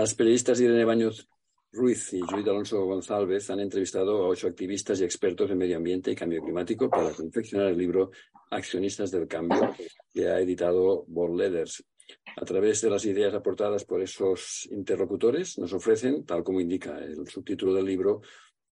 Las 0.00 0.14
periodistas 0.14 0.58
Irene 0.58 0.86
Baños 0.86 1.28
Ruiz 1.72 2.14
y 2.14 2.20
Judith 2.20 2.48
Alonso 2.48 2.82
González 2.86 3.50
han 3.50 3.60
entrevistado 3.60 4.24
a 4.24 4.28
ocho 4.28 4.46
activistas 4.46 4.98
y 4.98 5.04
expertos 5.04 5.50
en 5.50 5.58
medio 5.58 5.76
ambiente 5.76 6.10
y 6.10 6.14
cambio 6.14 6.42
climático 6.42 6.88
para 6.88 7.10
confeccionar 7.10 7.66
el 7.66 7.76
libro 7.76 8.10
Accionistas 8.50 9.10
del 9.10 9.28
Cambio, 9.28 9.76
que 10.10 10.26
ha 10.26 10.40
editado 10.40 11.04
Board 11.06 11.36
Letters. 11.36 11.84
A 12.34 12.46
través 12.46 12.80
de 12.80 12.88
las 12.88 13.04
ideas 13.04 13.34
aportadas 13.34 13.84
por 13.84 14.00
esos 14.00 14.66
interlocutores, 14.70 15.58
nos 15.58 15.74
ofrecen, 15.74 16.24
tal 16.24 16.42
como 16.44 16.62
indica 16.62 16.96
el 16.96 17.28
subtítulo 17.28 17.74
del 17.74 17.84
libro, 17.84 18.22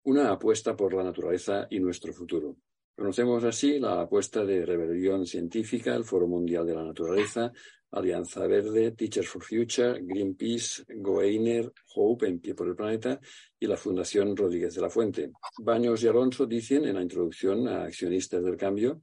una 0.04 0.30
apuesta 0.30 0.76
por 0.76 0.94
la 0.94 1.06
naturaleza 1.06 1.68
y 1.70 1.80
nuestro 1.80 2.12
futuro. 2.12 2.58
Conocemos 2.96 3.44
así 3.44 3.80
la 3.80 4.02
apuesta 4.02 4.46
de 4.46 4.66
Rebelión 4.66 5.26
Científica, 5.26 5.96
el 5.96 6.04
Foro 6.04 6.28
Mundial 6.28 6.66
de 6.66 6.76
la 6.76 6.84
Naturaleza, 6.84 7.52
Alianza 7.92 8.46
Verde, 8.46 8.92
Teachers 8.92 9.28
for 9.28 9.44
Future, 9.44 10.00
Greenpeace, 10.02 10.84
Goeiner, 10.96 11.72
Hope 11.96 12.28
en 12.28 12.40
Pie 12.40 12.54
por 12.54 12.68
el 12.68 12.76
Planeta 12.76 13.20
y 13.60 13.66
la 13.66 13.78
Fundación 13.78 14.36
Rodríguez 14.36 14.76
de 14.76 14.82
la 14.82 14.90
Fuente. 14.90 15.32
Baños 15.60 16.04
y 16.04 16.08
Alonso 16.08 16.46
dicen 16.46 16.86
en 16.86 16.96
la 16.96 17.02
introducción 17.02 17.68
a 17.68 17.84
Accionistas 17.84 18.44
del 18.44 18.58
Cambio 18.58 19.02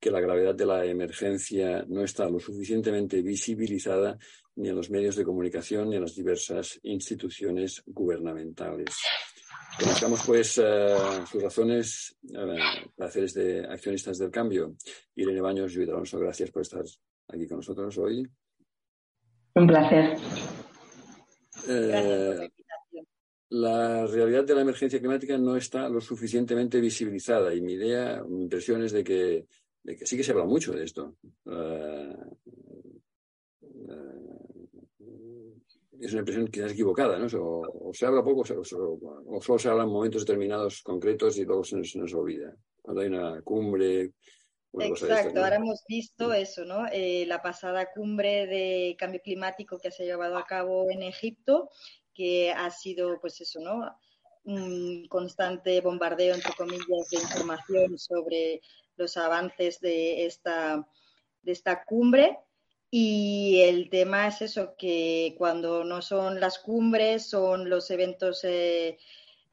que 0.00 0.10
la 0.10 0.20
gravedad 0.20 0.54
de 0.54 0.66
la 0.66 0.84
emergencia 0.84 1.84
no 1.88 2.02
está 2.04 2.28
lo 2.28 2.38
suficientemente 2.38 3.22
visibilizada 3.22 4.18
ni 4.56 4.68
en 4.68 4.76
los 4.76 4.90
medios 4.90 5.16
de 5.16 5.24
comunicación 5.24 5.90
ni 5.90 5.96
en 5.96 6.02
las 6.02 6.14
diversas 6.14 6.78
instituciones 6.82 7.82
gubernamentales. 7.86 8.94
Conozcamos 9.78 10.22
pues 10.24 10.58
eh, 10.62 10.96
sus 11.30 11.42
razones 11.42 12.16
uh, 12.30 12.88
para 12.96 13.08
hacer 13.08 13.24
este 13.24 13.66
accionistas 13.66 14.18
del 14.18 14.30
cambio. 14.30 14.76
Irene 15.14 15.40
Baños, 15.40 15.76
y 15.76 15.82
Alonso, 15.82 16.18
gracias 16.18 16.50
por 16.50 16.62
estar 16.62 16.82
aquí 17.28 17.46
con 17.46 17.58
nosotros 17.58 17.98
hoy. 17.98 18.26
Un 19.54 19.66
placer. 19.66 20.16
Eh, 21.68 22.48
la 23.50 24.06
realidad 24.06 24.44
de 24.44 24.54
la 24.54 24.62
emergencia 24.62 24.98
climática 24.98 25.36
no 25.36 25.56
está 25.56 25.88
lo 25.88 26.00
suficientemente 26.00 26.80
visibilizada 26.80 27.54
y 27.54 27.60
mi 27.60 27.74
idea, 27.74 28.22
mi 28.26 28.42
impresión 28.42 28.82
es 28.82 28.92
de 28.92 29.04
que, 29.04 29.46
de 29.82 29.96
que 29.96 30.06
sí 30.06 30.16
que 30.16 30.24
se 30.24 30.32
habla 30.32 30.44
mucho 30.44 30.72
de 30.72 30.84
esto. 30.84 31.16
Uh, 31.44 32.36
es 36.00 36.12
una 36.12 36.20
impresión 36.20 36.48
quizás 36.48 36.72
equivocada, 36.72 37.18
¿no? 37.18 37.26
O, 37.26 37.92
se 37.92 38.06
habla 38.06 38.22
poco 38.22 38.40
o, 38.40 39.40
solo 39.40 39.58
se 39.58 39.68
habla 39.68 39.84
en 39.84 39.90
momentos 39.90 40.22
determinados 40.24 40.82
concretos 40.82 41.38
y 41.38 41.44
luego 41.44 41.64
se 41.64 41.76
nos, 41.76 42.14
olvida. 42.14 42.54
Cuando 42.82 43.02
hay 43.02 43.08
una 43.08 43.42
cumbre. 43.42 44.12
Exacto, 44.78 45.42
ahora 45.42 45.56
hemos 45.56 45.84
visto 45.88 46.32
eso, 46.34 46.64
¿no? 46.64 46.86
Eh, 46.92 47.24
la 47.26 47.40
pasada 47.40 47.90
cumbre 47.94 48.46
de 48.46 48.94
cambio 48.98 49.22
climático 49.22 49.78
que 49.78 49.90
se 49.90 50.02
ha 50.02 50.06
llevado 50.06 50.36
a 50.36 50.44
cabo 50.44 50.90
en 50.90 51.02
Egipto, 51.02 51.70
que 52.12 52.52
ha 52.52 52.70
sido, 52.70 53.18
pues 53.20 53.40
eso, 53.40 53.60
¿no? 53.60 53.98
Un 54.44 55.06
constante 55.08 55.80
bombardeo, 55.80 56.34
entre 56.34 56.52
comillas, 56.54 57.08
de 57.10 57.18
información 57.22 57.98
sobre 57.98 58.60
los 58.96 59.16
avances 59.16 59.80
de 59.80 60.26
esta, 60.26 60.86
de 61.42 61.52
esta 61.52 61.84
cumbre 61.84 62.38
y 62.90 63.60
el 63.62 63.90
tema 63.90 64.28
es 64.28 64.42
eso, 64.42 64.74
que 64.76 65.34
cuando 65.38 65.84
no 65.84 66.02
son 66.02 66.40
las 66.40 66.58
cumbres, 66.58 67.28
son 67.28 67.68
los 67.68 67.90
eventos, 67.90 68.44
eh, 68.44 68.98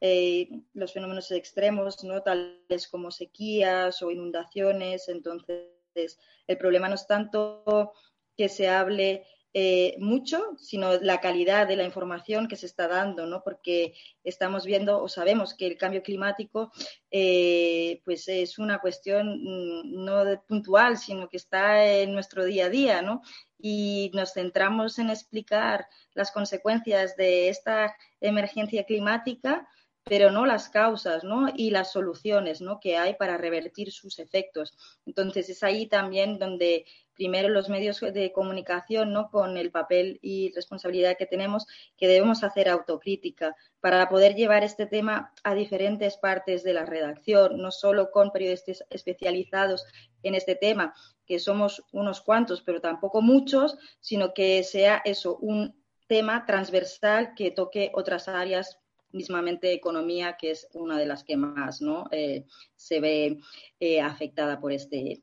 eh, 0.00 0.48
los 0.74 0.92
fenómenos 0.92 1.30
extremos, 1.32 2.04
¿no? 2.04 2.22
tales 2.22 2.88
como 2.88 3.10
sequías 3.10 4.02
o 4.02 4.10
inundaciones. 4.10 5.08
Entonces, 5.08 6.18
el 6.46 6.58
problema 6.58 6.88
no 6.88 6.94
es 6.94 7.06
tanto 7.06 7.92
que 8.36 8.48
se 8.48 8.68
hable 8.68 9.24
eh, 9.56 9.94
mucho, 10.00 10.56
sino 10.58 10.98
la 10.98 11.20
calidad 11.20 11.68
de 11.68 11.76
la 11.76 11.84
información 11.84 12.48
que 12.48 12.56
se 12.56 12.66
está 12.66 12.88
dando, 12.88 13.24
¿no? 13.24 13.44
Porque 13.44 13.94
estamos 14.24 14.66
viendo 14.66 15.00
o 15.00 15.08
sabemos 15.08 15.54
que 15.54 15.68
el 15.68 15.78
cambio 15.78 16.02
climático 16.02 16.72
eh, 17.12 18.02
pues 18.04 18.26
es 18.26 18.58
una 18.58 18.80
cuestión 18.80 19.38
mm, 19.44 20.04
no 20.04 20.24
puntual, 20.48 20.98
sino 20.98 21.28
que 21.28 21.36
está 21.36 21.86
en 21.86 22.12
nuestro 22.12 22.44
día 22.44 22.66
a 22.66 22.70
día, 22.70 23.00
¿no? 23.00 23.22
Y 23.56 24.10
nos 24.12 24.32
centramos 24.32 24.98
en 24.98 25.10
explicar 25.10 25.86
las 26.14 26.32
consecuencias 26.32 27.16
de 27.16 27.48
esta 27.48 27.94
emergencia 28.20 28.82
climática 28.82 29.68
pero 30.04 30.30
no 30.30 30.44
las 30.44 30.68
causas 30.68 31.24
¿no? 31.24 31.48
y 31.54 31.70
las 31.70 31.92
soluciones 31.92 32.60
¿no? 32.60 32.78
que 32.78 32.98
hay 32.98 33.14
para 33.14 33.38
revertir 33.38 33.90
sus 33.90 34.18
efectos. 34.18 34.76
Entonces 35.06 35.48
es 35.48 35.62
ahí 35.62 35.86
también 35.86 36.38
donde 36.38 36.84
primero 37.14 37.48
los 37.48 37.68
medios 37.68 38.00
de 38.00 38.32
comunicación, 38.32 39.12
¿no? 39.12 39.30
con 39.30 39.56
el 39.56 39.70
papel 39.70 40.18
y 40.22 40.52
responsabilidad 40.54 41.16
que 41.16 41.26
tenemos, 41.26 41.66
que 41.96 42.08
debemos 42.08 42.44
hacer 42.44 42.68
autocrítica 42.68 43.56
para 43.80 44.08
poder 44.08 44.34
llevar 44.34 44.64
este 44.64 44.86
tema 44.86 45.32
a 45.42 45.54
diferentes 45.54 46.16
partes 46.16 46.62
de 46.62 46.74
la 46.74 46.84
redacción, 46.84 47.58
no 47.58 47.70
solo 47.70 48.10
con 48.10 48.30
periodistas 48.30 48.84
especializados 48.90 49.84
en 50.22 50.34
este 50.34 50.54
tema, 50.54 50.94
que 51.26 51.38
somos 51.38 51.84
unos 51.92 52.20
cuantos, 52.20 52.62
pero 52.62 52.80
tampoco 52.80 53.22
muchos, 53.22 53.76
sino 54.00 54.34
que 54.34 54.62
sea 54.64 55.02
eso, 55.04 55.36
un 55.36 55.74
tema 56.06 56.44
transversal 56.46 57.34
que 57.34 57.50
toque 57.50 57.90
otras 57.94 58.28
áreas 58.28 58.78
mismamente 59.14 59.72
economía, 59.72 60.36
que 60.36 60.50
es 60.50 60.68
una 60.72 60.98
de 60.98 61.06
las 61.06 61.24
que 61.24 61.36
más 61.36 61.80
¿no? 61.80 62.06
Eh, 62.10 62.46
se 62.74 63.00
ve 63.00 63.38
eh, 63.80 64.00
afectada 64.00 64.60
por 64.60 64.72
este, 64.72 65.22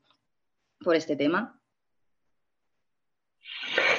por 0.80 0.96
este 0.96 1.16
tema. 1.16 1.61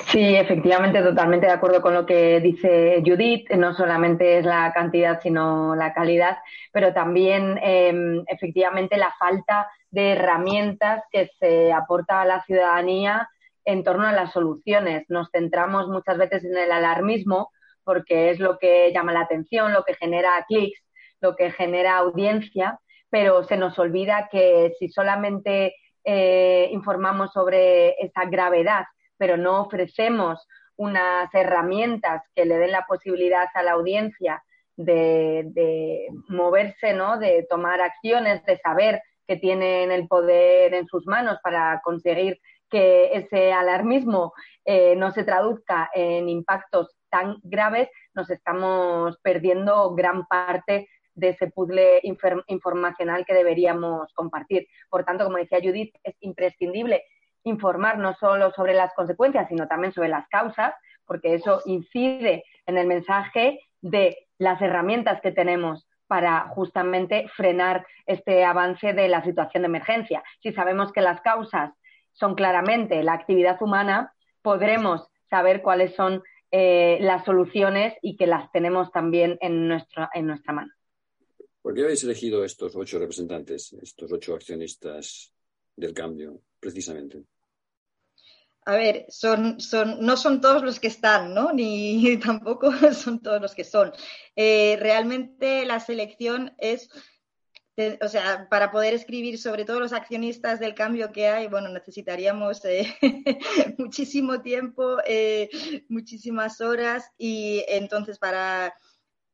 Sí, 0.06 0.36
efectivamente, 0.36 1.02
totalmente 1.02 1.46
de 1.46 1.52
acuerdo 1.52 1.80
con 1.80 1.94
lo 1.94 2.04
que 2.04 2.40
dice 2.40 3.02
Judith. 3.04 3.50
No 3.52 3.72
solamente 3.74 4.38
es 4.38 4.44
la 4.44 4.72
cantidad, 4.72 5.20
sino 5.22 5.74
la 5.74 5.94
calidad, 5.94 6.38
pero 6.72 6.92
también 6.92 7.58
em, 7.62 8.22
efectivamente 8.26 8.96
la 8.98 9.14
falta 9.18 9.68
de 9.90 10.12
herramientas 10.12 11.02
que 11.10 11.30
se 11.38 11.72
aporta 11.72 12.20
a 12.20 12.26
la 12.26 12.42
ciudadanía 12.44 13.28
en 13.64 13.84
torno 13.84 14.06
a 14.06 14.12
las 14.12 14.32
soluciones. 14.32 15.04
Nos 15.08 15.30
centramos 15.30 15.88
muchas 15.88 16.18
veces 16.18 16.44
en 16.44 16.56
el 16.56 16.72
alarmismo, 16.72 17.50
porque 17.84 18.30
es 18.30 18.38
lo 18.38 18.58
que 18.58 18.92
llama 18.92 19.12
la 19.12 19.20
atención, 19.20 19.72
lo 19.72 19.84
que 19.84 19.94
genera 19.94 20.44
clics, 20.46 20.80
lo 21.20 21.36
que 21.36 21.50
genera 21.52 21.96
audiencia, 21.98 22.78
pero 23.10 23.44
se 23.44 23.56
nos 23.56 23.78
olvida 23.78 24.28
que 24.30 24.72
si 24.78 24.88
solamente 24.88 25.74
eh, 26.04 26.68
informamos 26.72 27.32
sobre 27.32 27.90
esa 28.04 28.24
gravedad, 28.26 28.84
pero 29.22 29.36
no 29.36 29.60
ofrecemos 29.60 30.48
unas 30.74 31.32
herramientas 31.32 32.22
que 32.34 32.44
le 32.44 32.58
den 32.58 32.72
la 32.72 32.86
posibilidad 32.88 33.46
a 33.54 33.62
la 33.62 33.70
audiencia 33.70 34.42
de, 34.76 36.08
moverse, 36.26 36.92
¿no? 36.92 37.18
de 37.20 37.46
tomar 37.48 37.80
acciones, 37.80 38.44
de 38.46 38.58
saber 38.58 39.00
que 39.28 39.36
tienen 39.36 39.92
el 39.92 40.08
poder 40.08 40.74
en 40.74 40.88
sus 40.88 41.06
manos 41.06 41.38
para 41.40 41.80
conseguir 41.84 42.40
que 42.68 43.12
ese 43.12 43.52
alarmismo 43.52 44.32
eh, 44.64 44.96
no 44.96 45.12
se 45.12 45.22
traduzca 45.22 45.88
en 45.94 46.28
impactos 46.28 46.96
tan 47.08 47.36
graves, 47.44 47.90
nos 48.14 48.28
estamos 48.28 49.20
perdiendo 49.22 49.94
gran 49.94 50.26
parte 50.26 50.88
de 51.14 51.28
ese 51.28 51.46
puzzle 51.46 52.00
informacional 52.48 53.24
que 53.24 53.34
deberíamos 53.34 54.12
compartir. 54.14 54.66
Por 54.90 55.04
tanto, 55.04 55.22
como 55.22 55.36
decía 55.36 55.60
Judith, 55.62 55.94
es 56.02 56.16
imprescindible 56.18 57.04
informar 57.44 57.98
no 57.98 58.14
solo 58.14 58.52
sobre 58.52 58.74
las 58.74 58.92
consecuencias, 58.94 59.48
sino 59.48 59.66
también 59.68 59.92
sobre 59.92 60.08
las 60.08 60.28
causas, 60.28 60.74
porque 61.06 61.34
eso 61.34 61.60
incide 61.66 62.44
en 62.66 62.78
el 62.78 62.86
mensaje 62.86 63.60
de 63.80 64.28
las 64.38 64.60
herramientas 64.60 65.20
que 65.20 65.32
tenemos 65.32 65.86
para 66.06 66.48
justamente 66.48 67.26
frenar 67.36 67.86
este 68.06 68.44
avance 68.44 68.92
de 68.92 69.08
la 69.08 69.24
situación 69.24 69.62
de 69.62 69.68
emergencia. 69.68 70.22
Si 70.42 70.52
sabemos 70.52 70.92
que 70.92 71.00
las 71.00 71.20
causas 71.22 71.72
son 72.12 72.34
claramente 72.34 73.02
la 73.02 73.14
actividad 73.14 73.60
humana, 73.62 74.12
podremos 74.42 75.08
saber 75.30 75.62
cuáles 75.62 75.94
son 75.94 76.22
eh, 76.50 76.98
las 77.00 77.24
soluciones 77.24 77.94
y 78.02 78.16
que 78.16 78.26
las 78.26 78.52
tenemos 78.52 78.92
también 78.92 79.38
en, 79.40 79.68
nuestro, 79.68 80.08
en 80.12 80.26
nuestra 80.26 80.52
mano. 80.52 80.70
¿Por 81.62 81.74
qué 81.74 81.84
habéis 81.84 82.04
elegido 82.04 82.44
estos 82.44 82.76
ocho 82.76 82.98
representantes, 82.98 83.72
estos 83.72 84.12
ocho 84.12 84.34
accionistas 84.34 85.32
del 85.76 85.94
cambio, 85.94 86.42
precisamente? 86.60 87.22
A 88.64 88.76
ver, 88.76 89.06
son, 89.08 89.60
son, 89.60 89.96
no 90.00 90.16
son 90.16 90.40
todos 90.40 90.62
los 90.62 90.78
que 90.78 90.86
están, 90.86 91.34
¿no? 91.34 91.52
Ni 91.52 92.16
tampoco 92.18 92.72
son 92.94 93.20
todos 93.20 93.40
los 93.40 93.54
que 93.54 93.64
son. 93.64 93.92
Eh, 94.36 94.76
realmente 94.80 95.64
la 95.66 95.80
selección 95.80 96.54
es 96.58 96.88
o 98.02 98.08
sea, 98.08 98.48
para 98.50 98.70
poder 98.70 98.92
escribir 98.92 99.38
sobre 99.38 99.64
todos 99.64 99.80
los 99.80 99.92
accionistas 99.92 100.60
del 100.60 100.74
cambio 100.74 101.10
que 101.10 101.28
hay, 101.28 101.48
bueno, 101.48 101.70
necesitaríamos 101.70 102.62
eh, 102.66 102.94
muchísimo 103.78 104.42
tiempo, 104.42 104.98
eh, 105.06 105.48
muchísimas 105.88 106.60
horas 106.60 107.10
y 107.16 107.64
entonces 107.68 108.18
para, 108.18 108.74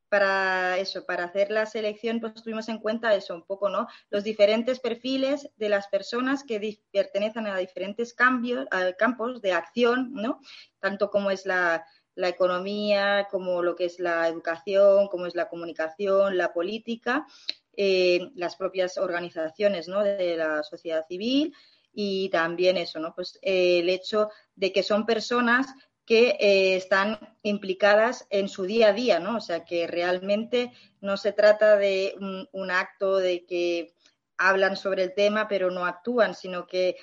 para 0.09 0.79
eso, 0.79 1.05
para 1.05 1.25
hacer 1.25 1.51
la 1.51 1.67
selección, 1.67 2.21
pues 2.21 2.35
tuvimos 2.35 2.69
en 2.69 2.79
cuenta 2.79 3.15
eso 3.15 3.35
un 3.35 3.45
poco, 3.45 3.69
¿no? 3.69 3.87
Los 4.11 4.25
diferentes 4.25 4.81
perfiles 4.81 5.51
de 5.57 5.69
las 5.69 5.89
personas 5.89 6.45
que 6.45 6.81
pertenecen 6.91 7.47
a 7.47 7.59
diferentes 7.59 8.15
cambios, 8.15 8.67
campos 8.99 9.41
de 9.43 9.53
acción, 9.53 10.11
¿no? 10.13 10.41
Tanto 10.81 11.11
como 11.11 11.31
es 11.31 11.47
la, 11.47 11.85
la 12.19 12.29
economía, 12.29 13.29
como 13.31 13.63
lo 13.63 13.77
que 13.77 13.85
es 13.85 14.01
la 14.01 14.27
educación, 14.27 15.07
como 15.07 15.27
es 15.27 15.37
la 15.37 15.49
comunicación, 15.49 16.37
la 16.37 16.53
política, 16.53 17.27
eh, 17.77 18.33
las 18.35 18.57
propias 18.57 18.99
organizaciones 18.99 19.87
¿no? 19.87 20.03
de 20.03 20.37
la 20.37 20.65
sociedad 20.65 21.07
civil 21.07 21.55
y 21.93 22.29
también 22.31 22.77
eso, 22.77 22.99
¿no? 22.99 23.15
Pues 23.15 23.39
eh, 23.41 23.79
el 23.79 23.89
hecho 23.89 24.31
de 24.57 24.73
que 24.73 24.83
son 24.83 25.07
personas 25.07 25.69
que 26.09 26.39
eh, 26.41 26.75
están 26.75 27.19
implicadas 27.43 28.27
en 28.31 28.49
su 28.49 28.65
día 28.65 28.89
a 28.89 28.93
día, 28.95 29.21
¿no? 29.21 29.37
O 29.37 29.41
sea, 29.43 29.67
que 29.67 29.87
realmente 29.87 30.73
no 31.03 31.19
se 31.19 31.35
trata 31.35 31.77
de 31.77 32.15
un, 32.51 32.71
acto 32.71 33.19
de 33.19 33.45
que 33.45 33.93
hablan 34.39 34.79
sobre 34.79 35.03
el 35.03 35.15
tema 35.15 35.49
pero 35.49 35.71
no 35.71 35.85
actúan, 35.85 36.35
sino 36.35 36.67
que 36.67 36.97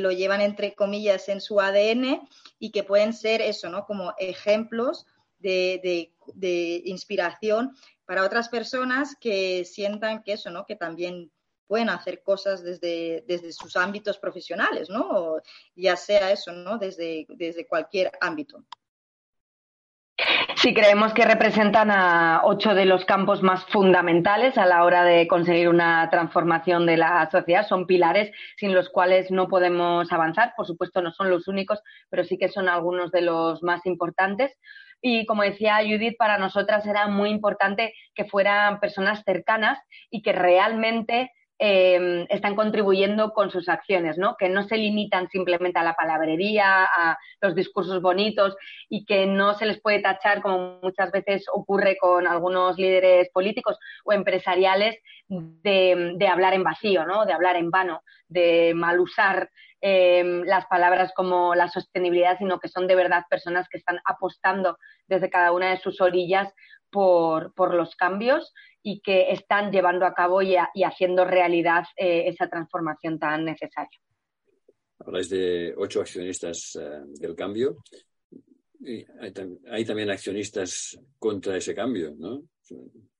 lo 0.00 0.10
llevan 0.10 0.40
entre 0.40 0.74
comillas 0.74 1.28
en 1.28 1.40
su 1.40 1.60
ADN 1.60 2.28
y 2.58 2.72
que 2.72 2.82
pueden 2.82 3.12
ser 3.12 3.40
eso, 3.40 3.68
¿no? 3.68 3.86
Como 3.86 4.12
ejemplos 4.18 5.06
de, 5.38 6.82
inspiración 6.84 7.76
para 8.04 8.24
otras 8.24 8.48
personas 8.48 9.16
que 9.20 9.64
sientan 9.64 10.24
que 10.24 10.32
eso, 10.32 10.50
¿no? 10.50 10.66
Que 10.66 10.74
también 10.74 11.30
pueden 11.66 11.88
hacer 11.88 12.22
cosas 12.22 12.62
desde, 12.62 13.24
desde 13.26 13.52
sus 13.52 13.76
ámbitos 13.76 14.18
profesionales, 14.18 14.90
¿no? 14.90 15.36
ya 15.74 15.96
sea 15.96 16.30
eso, 16.30 16.52
¿no? 16.52 16.78
Desde, 16.78 17.26
desde 17.28 17.66
cualquier 17.66 18.12
ámbito. 18.20 18.64
Sí, 20.56 20.74
creemos 20.74 21.12
que 21.12 21.24
representan 21.24 21.90
a 21.90 22.42
ocho 22.44 22.74
de 22.74 22.84
los 22.84 23.04
campos 23.04 23.42
más 23.42 23.64
fundamentales 23.66 24.56
a 24.58 24.66
la 24.66 24.84
hora 24.84 25.02
de 25.02 25.26
conseguir 25.26 25.68
una 25.68 26.08
transformación 26.10 26.86
de 26.86 26.98
la 26.98 27.28
sociedad. 27.30 27.66
Son 27.66 27.86
pilares 27.86 28.30
sin 28.56 28.72
los 28.74 28.88
cuales 28.88 29.30
no 29.30 29.48
podemos 29.48 30.12
avanzar. 30.12 30.52
Por 30.56 30.66
supuesto, 30.66 31.02
no 31.02 31.10
son 31.10 31.30
los 31.30 31.48
únicos, 31.48 31.80
pero 32.10 32.22
sí 32.22 32.38
que 32.38 32.48
son 32.48 32.68
algunos 32.68 33.10
de 33.10 33.22
los 33.22 33.62
más 33.62 33.84
importantes. 33.86 34.56
Y 35.00 35.26
como 35.26 35.42
decía 35.42 35.78
Judith, 35.78 36.16
para 36.16 36.38
nosotras 36.38 36.86
era 36.86 37.08
muy 37.08 37.30
importante 37.30 37.92
que 38.14 38.24
fueran 38.24 38.78
personas 38.78 39.24
cercanas 39.24 39.80
y 40.10 40.22
que 40.22 40.32
realmente 40.32 41.32
Em, 41.64 42.26
están 42.28 42.56
contribuyendo 42.56 43.32
con 43.32 43.52
sus 43.52 43.68
acciones, 43.68 44.18
¿no? 44.18 44.34
Que 44.36 44.48
no 44.48 44.64
se 44.64 44.76
limitan 44.76 45.28
simplemente 45.28 45.78
a 45.78 45.84
la 45.84 45.94
palabrería, 45.94 46.84
a 46.84 47.16
los 47.40 47.54
discursos 47.54 48.02
bonitos 48.02 48.56
y 48.88 49.04
que 49.04 49.26
no 49.26 49.54
se 49.54 49.66
les 49.66 49.80
puede 49.80 50.00
tachar, 50.00 50.42
como 50.42 50.80
muchas 50.82 51.12
veces 51.12 51.44
ocurre 51.52 51.96
con 52.00 52.26
algunos 52.26 52.76
líderes 52.78 53.30
políticos 53.32 53.78
o 54.04 54.12
empresariales, 54.12 54.96
de, 55.28 56.28
hablar 56.28 56.54
en 56.54 56.64
vacío, 56.64 57.06
¿no? 57.06 57.26
De 57.26 57.32
hablar 57.32 57.54
en 57.54 57.70
vano, 57.70 58.02
de 58.26 58.72
mal 58.74 58.98
usar 58.98 59.48
em, 59.80 60.42
las 60.42 60.66
palabras 60.66 61.12
como 61.14 61.54
la 61.54 61.68
sostenibilidad, 61.68 62.38
sino 62.38 62.58
que 62.58 62.66
son 62.66 62.88
de 62.88 62.96
verdad 62.96 63.22
personas 63.30 63.68
que 63.68 63.78
están 63.78 64.00
apostando 64.04 64.78
desde 65.06 65.30
cada 65.30 65.52
una 65.52 65.70
de 65.70 65.78
sus 65.78 66.00
orillas 66.00 66.52
por, 66.90 67.54
por 67.54 67.72
los 67.72 67.94
cambios 67.94 68.52
y 68.82 69.00
que 69.00 69.32
están 69.32 69.70
llevando 69.70 70.06
a 70.06 70.14
cabo 70.14 70.42
y, 70.42 70.56
haciendo 70.56 71.24
realidad 71.24 71.84
eh, 71.96 72.24
esa 72.26 72.48
transformación 72.48 73.18
tan 73.18 73.44
necesaria. 73.44 73.98
Habláis 74.98 75.28
de 75.30 75.74
ocho 75.76 76.00
accionistas 76.00 76.78
eh, 76.80 77.02
del 77.20 77.34
cambio. 77.34 77.76
hay, 79.70 79.84
también 79.84 80.10
accionistas 80.10 80.98
contra 81.18 81.56
ese 81.56 81.74
cambio, 81.74 82.14
¿no? 82.16 82.42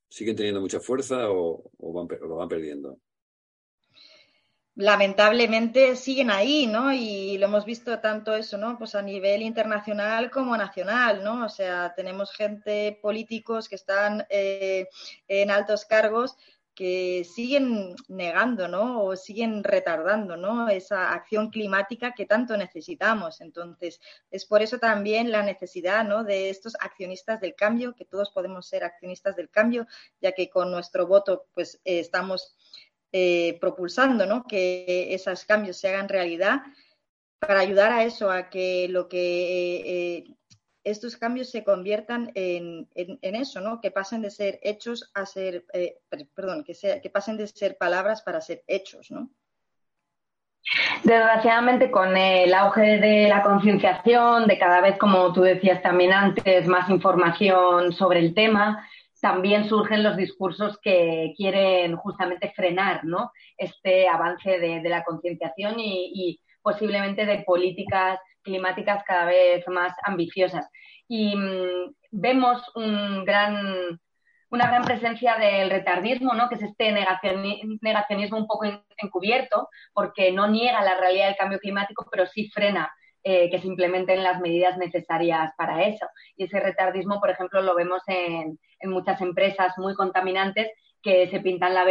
¿Siguen 0.09 0.37
teniendo 0.37 0.61
mucha 0.61 0.81
fuerza 0.81 1.31
o, 1.31 1.70
o 1.79 2.06
lo 2.09 2.37
van 2.37 2.49
perdiendo? 2.49 2.99
Lamentablemente 4.75 5.97
siguen 5.97 6.31
ahí, 6.31 6.67
¿no? 6.67 6.93
Y 6.93 7.37
lo 7.39 7.47
hemos 7.47 7.65
visto 7.65 7.99
tanto 8.01 8.35
eso, 8.35 8.57
¿no? 8.57 8.79
Pues 8.79 8.95
a 8.95 9.03
nivel 9.03 9.43
internacional 9.43 10.31
como 10.31 10.57
nacional, 10.57 11.23
¿no? 11.23 11.45
O 11.45 11.49
sea, 11.49 11.93
tenemos 11.95 12.33
gente, 12.33 12.99
políticos 13.03 13.69
que 13.69 13.75
están 13.75 14.27
eh, 14.31 14.89
en 15.29 15.51
altos 15.51 15.85
cargos 15.85 16.37
que 16.75 17.25
siguen 17.25 17.95
negando, 18.09 18.67
¿no? 18.67 19.03
O 19.05 19.15
siguen 19.15 19.63
retardando, 19.63 20.39
¿no? 20.39 20.71
Esa 20.71 21.13
acción 21.13 21.51
climática 21.51 22.15
que 22.15 22.25
tanto 22.25 22.57
necesitamos. 22.57 23.43
Entonces, 23.43 24.01
es 24.31 24.47
por 24.47 24.63
eso 24.63 24.79
también 24.79 25.31
la 25.31 25.43
necesidad, 25.43 26.03
¿no? 26.05 26.25
De 26.25 26.49
estos 26.49 26.75
accionistas 26.81 27.41
del 27.43 27.55
cambio, 27.55 27.95
que 27.95 28.07
todos 28.07 28.31
podemos 28.31 28.67
ser 28.67 28.85
accionistas 28.85 29.37
del 29.37 29.51
cambio, 29.51 29.87
ya 30.23 30.33
que 30.33 30.49
con 30.49 30.71
nuestro 30.71 31.07
voto, 31.07 31.45
pues, 31.55 31.79
eh, 31.85 31.99
estamos 31.99 32.57
eh, 33.12 33.59
propulsando 33.61 34.26
¿no? 34.26 34.44
que 34.44 35.14
esos 35.14 35.44
cambios 35.44 35.76
se 35.76 35.88
hagan 35.88 36.09
realidad 36.09 36.62
para 37.38 37.61
ayudar 37.61 37.93
a 37.93 38.05
eso, 38.05 38.31
a 38.31 38.49
que 38.49 38.88
lo 38.88 39.09
que 39.09 40.17
eh, 40.19 40.25
estos 40.85 41.17
cambios 41.17 41.50
se 41.50 41.64
conviertan 41.64 42.32
en, 42.35 42.88
eso, 42.94 43.61
¿no? 43.61 43.81
que 43.81 43.91
pasen 43.91 44.23
de 44.23 44.31
ser 44.31 44.59
hechos 44.62 45.11
a 45.14 45.26
ser, 45.26 45.64
eh, 45.73 45.99
perdón, 46.35 46.64
que, 46.64 46.75
sea, 46.75 47.00
que 47.00 47.11
pasen 47.11 47.37
de 47.37 47.47
ser 47.47 47.76
palabras 47.76 48.23
para 48.23 48.41
ser 48.41 48.64
hechos. 48.67 49.11
¿no? 49.11 49.29
Desgraciadamente, 51.03 51.91
con 51.91 52.17
el 52.17 52.55
auge 52.55 52.99
de 52.99 53.29
la 53.29 53.43
concienciación, 53.43 54.47
de 54.47 54.59
cada 54.59 54.81
vez, 54.81 54.97
como 54.99 55.32
tú 55.32 55.43
decías 55.43 55.82
también 55.82 56.12
antes, 56.12 56.67
más 56.67 56.88
información 56.88 57.93
sobre 57.93 58.20
el 58.20 58.35
tema, 58.35 58.88
también 59.23 59.69
surgen 59.69 60.03
los 60.03 60.17
discursos 60.17 60.81
que 60.83 61.33
quieren 61.37 61.95
justamente 61.95 62.53
frenar 62.57 63.05
¿no? 63.05 63.31
este 63.57 64.09
avance 64.09 64.59
de, 64.59 64.83
la 64.89 65.05
concienciación 65.05 65.77
y, 65.79 66.41
posiblemente 66.61 67.25
de 67.25 67.43
políticas 67.43 68.21
climáticas 68.43 69.03
cada 69.05 69.27
vez 69.27 69.67
más 69.69 69.93
ambiciosas. 70.05 70.69
Y 71.07 71.37
mm, 71.37 71.95
vemos 72.11 72.63
una 72.75 73.25
gran 73.25 74.85
presencia 74.85 75.37
del 75.37 75.71
retardismo, 75.71 76.35
¿no? 76.35 76.49
que 76.49 76.57
es 76.57 76.63
este 76.63 76.93
negacionismo 77.81 78.39
un 78.39 78.49
poco 78.49 78.65
encubierto, 78.97 79.69
porque 79.93 80.33
no 80.33 80.49
niega 80.49 80.83
la 80.83 80.99
realidad 80.99 81.27
del 81.27 81.37
cambio 81.37 81.61
climático, 81.61 82.09
pero 82.11 82.27
sí 82.27 82.51
frena 82.51 82.93
eh, 83.25 83.51
que 83.51 83.61
se 83.61 83.67
implementen 83.67 84.23
las 84.23 84.41
medidas 84.41 84.77
necesarias 84.79 85.53
para 85.57 85.85
eso. 85.85 86.07
Y 86.37 86.45
ese 86.45 86.61
retardismo, 86.61 87.21
por 87.21 87.31
ejemplo, 87.31 87.62
lo 87.62 87.75
vemos 87.75 88.02
en, 88.07 88.59
muchas 88.85 89.21
empresas 89.21 89.79
muy 89.79 89.95
contaminantes 89.95 90.69
que 91.02 91.29
se 91.29 91.41
pintan 91.41 91.75
la, 91.75 91.85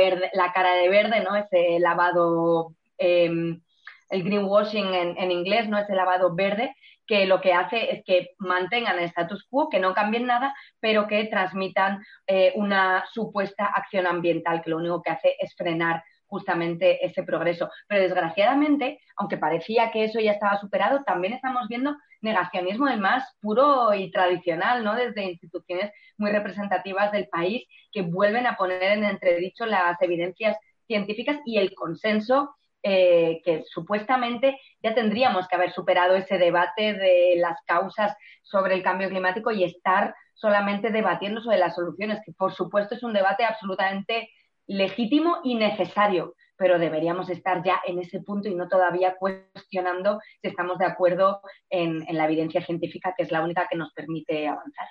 cara 0.54 0.74
de 0.76 0.90
verde, 0.90 1.22
¿no? 1.22 1.36
Ese 1.36 1.80
lavado, 1.80 2.76
em, 2.98 3.62
el 4.10 4.24
greenwashing 4.24 4.94
en, 4.94 5.18
en, 5.18 5.32
inglés, 5.32 5.70
¿no? 5.70 5.78
Ese 5.78 5.96
lavado 5.96 6.36
verde 6.36 6.76
que 7.12 7.26
lo 7.26 7.42
que 7.42 7.54
hace 7.54 7.92
es 7.92 8.04
que 8.06 8.36
mantengan 8.38 8.98
el 8.98 9.06
status 9.06 9.46
quo, 9.50 9.70
que 9.70 9.80
no 9.80 9.94
cambien 9.94 10.26
nada, 10.26 10.56
pero 10.80 11.08
que 11.08 11.26
transmitan 11.26 12.02
eh, 12.26 12.54
una 12.56 13.04
supuesta 13.12 13.66
acción 13.66 14.08
ambiental, 14.08 14.62
que 14.62 14.70
lo 14.70 14.78
único 14.78 15.02
que 15.02 15.12
hace 15.12 15.36
es 15.40 15.54
frenar 15.56 16.04
justamente 16.32 17.06
ese 17.06 17.24
progreso. 17.24 17.70
Pero 17.88 18.02
desgraciadamente, 18.02 19.00
aunque 19.18 19.38
parecía 19.38 19.92
que 19.92 20.06
eso 20.06 20.20
ya 20.22 20.32
estaba 20.32 20.60
superado, 20.60 21.04
también 21.04 21.34
estamos 21.34 21.68
viendo 21.68 21.96
negacionismo 22.22 22.88
el 22.88 23.02
más 23.02 23.36
puro 23.42 23.94
y 23.94 24.10
tradicional, 24.12 24.84
¿no? 24.84 24.96
Desde 24.96 25.26
instituciones 25.26 25.92
muy 26.18 26.32
representativas 26.32 27.12
del 27.12 27.28
país 27.28 27.68
que 27.92 28.02
vuelven 28.02 28.48
a 28.48 28.56
poner 28.56 28.82
en 28.84 29.04
entredicho 29.04 29.66
las 29.66 30.02
evidencias 30.02 30.58
científicas 30.88 31.40
y 31.46 31.58
el 31.58 31.76
consenso 31.76 32.56
eh, 32.82 33.42
que 33.44 33.64
supuestamente 33.68 34.58
ya 34.82 34.96
tendríamos 34.96 35.48
que 35.48 35.56
haber 35.56 35.72
superado 35.72 36.16
ese 36.16 36.38
debate 36.38 36.94
de 36.94 37.36
las 37.38 37.62
causas 37.66 38.16
sobre 38.42 38.74
el 38.74 38.84
cambio 38.84 39.10
climático 39.10 39.52
y 39.52 39.66
estar 39.66 40.16
solamente 40.34 40.92
debatiendo 40.92 41.42
sobre 41.42 41.58
las 41.58 41.76
soluciones, 41.76 42.20
que 42.26 42.32
por 42.32 42.54
supuesto 42.54 42.96
es 42.96 43.04
un 43.04 43.14
debate 43.14 43.44
absolutamente 43.44 44.30
legítimo 44.68 45.38
y 45.44 45.56
necesario, 45.56 46.36
pero 46.56 46.78
deberíamos 46.78 47.30
estar 47.30 47.64
ya 47.64 47.82
en 47.88 48.00
ese 48.00 48.22
punto 48.22 48.48
y 48.48 48.54
no 48.54 48.68
todavía 48.68 49.16
cuestionando 49.16 50.20
si 50.42 50.50
estamos 50.50 50.78
de 50.78 50.86
acuerdo 50.86 51.42
en, 51.70 52.06
la 52.16 52.26
evidencia 52.26 52.64
científica, 52.64 53.16
que 53.18 53.24
es 53.24 53.32
la 53.32 53.44
única 53.44 53.68
que 53.68 53.78
nos 53.78 53.92
permite 53.94 54.48
avanzar. 54.48 54.88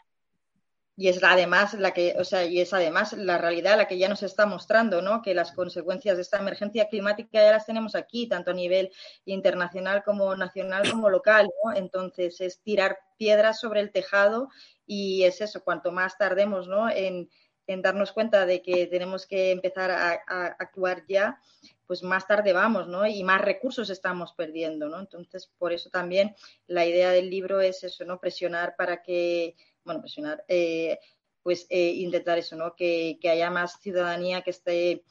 Y 0.96 1.08
es 1.08 1.22
además 1.22 1.74
la 1.74 1.92
que, 1.92 2.16
o 2.18 2.24
sea, 2.24 2.44
y 2.44 2.60
es 2.60 2.74
además 2.74 3.12
la 3.14 3.38
realidad 3.38 3.76
la 3.76 3.86
que 3.86 3.96
ya 3.96 4.08
nos 4.08 4.22
está 4.22 4.44
mostrando, 4.46 5.00
¿no? 5.00 5.22
Que 5.22 5.32
las 5.32 5.52
consecuencias 5.52 6.16
de 6.16 6.22
esta 6.22 6.40
emergencia 6.40 6.88
climática 6.88 7.40
ya 7.40 7.52
las 7.52 7.66
tenemos 7.66 7.94
aquí, 7.94 8.28
tanto 8.28 8.50
a 8.50 8.54
nivel 8.54 8.90
internacional 9.24 10.02
como 10.04 10.34
nacional 10.36 10.90
como 10.90 11.08
local. 11.08 11.48
Entonces 11.76 12.40
es 12.40 12.60
tirar 12.62 12.98
piedras 13.16 13.60
sobre 13.60 13.80
el 13.80 13.92
tejado 13.92 14.48
y 14.84 15.22
es 15.22 15.40
eso, 15.40 15.62
cuanto 15.62 15.92
más 15.92 16.18
tardemos, 16.18 16.68
¿no? 16.68 16.90
En, 16.90 17.30
en 17.72 17.82
darnos 17.82 18.10
cuenta 18.10 18.46
de 18.46 18.62
que 18.62 18.88
tenemos 18.88 19.26
que 19.26 19.52
empezar 19.52 19.92
a, 19.92 20.12
actuar 20.58 21.04
ya, 21.08 21.40
pues 21.86 22.02
más 22.02 22.26
tarde 22.26 22.52
vamos, 22.52 22.88
¿no? 22.88 23.06
Y 23.06 23.22
más 23.22 23.40
recursos 23.40 23.90
estamos 23.90 24.32
perdiendo, 24.32 24.88
¿no? 24.88 24.98
Entonces, 24.98 25.52
por 25.56 25.72
eso 25.72 25.88
también 25.88 26.34
la 26.66 26.84
idea 26.84 27.10
del 27.10 27.30
libro 27.30 27.60
es 27.60 27.84
eso, 27.84 28.04
¿no? 28.04 28.18
Presionar 28.18 28.74
para 28.76 29.02
que, 29.02 29.54
bueno, 29.84 30.00
presionar, 30.00 30.44
eh, 30.48 30.98
pues 31.44 31.66
eh, 31.70 31.92
intentar 31.92 32.38
eso, 32.38 32.56
¿no? 32.56 32.74
Que, 32.74 33.18
haya 33.30 33.50
más 33.50 33.80
ciudadanía 33.80 34.42
que 34.42 34.50
esté 34.50 35.04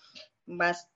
más 0.45 0.89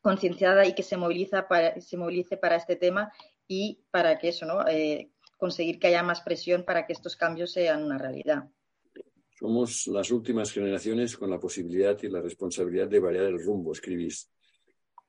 concienciada 0.00 0.64
y 0.64 0.74
que 0.74 0.82
se 0.82 0.96
moviliza 0.96 1.46
para, 1.46 1.78
se 1.78 1.98
movilice 1.98 2.38
para 2.38 2.56
este 2.56 2.76
tema 2.76 3.12
y 3.46 3.84
para 3.90 4.18
que 4.18 4.28
eso, 4.28 4.46
¿no? 4.46 4.66
Eh, 4.66 5.10
conseguir 5.36 5.78
que 5.78 5.88
haya 5.88 6.02
más 6.02 6.22
presión 6.22 6.64
para 6.64 6.86
que 6.86 6.94
estos 6.94 7.16
cambios 7.16 7.52
sean 7.52 7.84
una 7.84 7.98
realidad. 7.98 8.48
Somos 9.38 9.86
las 9.88 10.10
últimas 10.10 10.50
generaciones 10.50 11.14
con 11.16 11.30
la 11.30 11.38
posibilidad 11.38 11.96
y 12.02 12.08
la 12.08 12.22
responsabilidad 12.22 12.88
de 12.88 13.00
variar 13.00 13.24
el 13.24 13.44
rumbo, 13.44 13.72
escribís. 13.72 14.30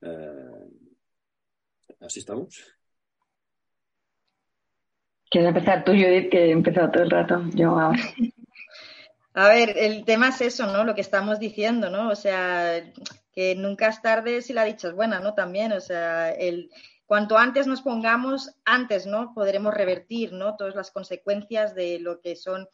Eh, 0.01 0.67
¿Así 2.01 2.19
estamos? 2.19 2.61
¿Quieres 5.29 5.49
empezar 5.49 5.85
tú, 5.85 5.93
Judith, 5.93 6.29
que 6.29 6.45
he 6.45 6.51
empezado 6.51 6.91
todo 6.91 7.03
el 7.03 7.09
rato? 7.09 7.41
Yo 7.53 7.77
A 9.33 9.47
ver, 9.49 9.77
el 9.77 10.03
tema 10.03 10.29
es 10.29 10.41
eso, 10.41 10.67
¿no? 10.67 10.83
Lo 10.83 10.93
que 10.93 11.01
estamos 11.01 11.39
diciendo, 11.39 11.89
¿no? 11.89 12.09
O 12.09 12.15
sea, 12.15 12.83
que 13.31 13.55
nunca 13.55 13.87
es 13.87 14.01
tarde 14.01 14.41
si 14.41 14.51
la 14.51 14.65
dicha 14.65 14.89
es 14.89 14.93
buena, 14.93 15.19
¿no? 15.21 15.35
También, 15.35 15.71
o 15.71 15.79
sea, 15.79 16.31
el, 16.31 16.69
cuanto 17.05 17.37
antes 17.37 17.65
nos 17.65 17.81
pongamos, 17.81 18.53
antes, 18.65 19.05
¿no? 19.05 19.33
Podremos 19.33 19.73
revertir, 19.73 20.33
¿no? 20.33 20.57
Todas 20.57 20.75
las 20.75 20.91
consecuencias 20.91 21.73
de 21.75 21.99
lo 21.99 22.19
que 22.19 22.35
son 22.35 22.67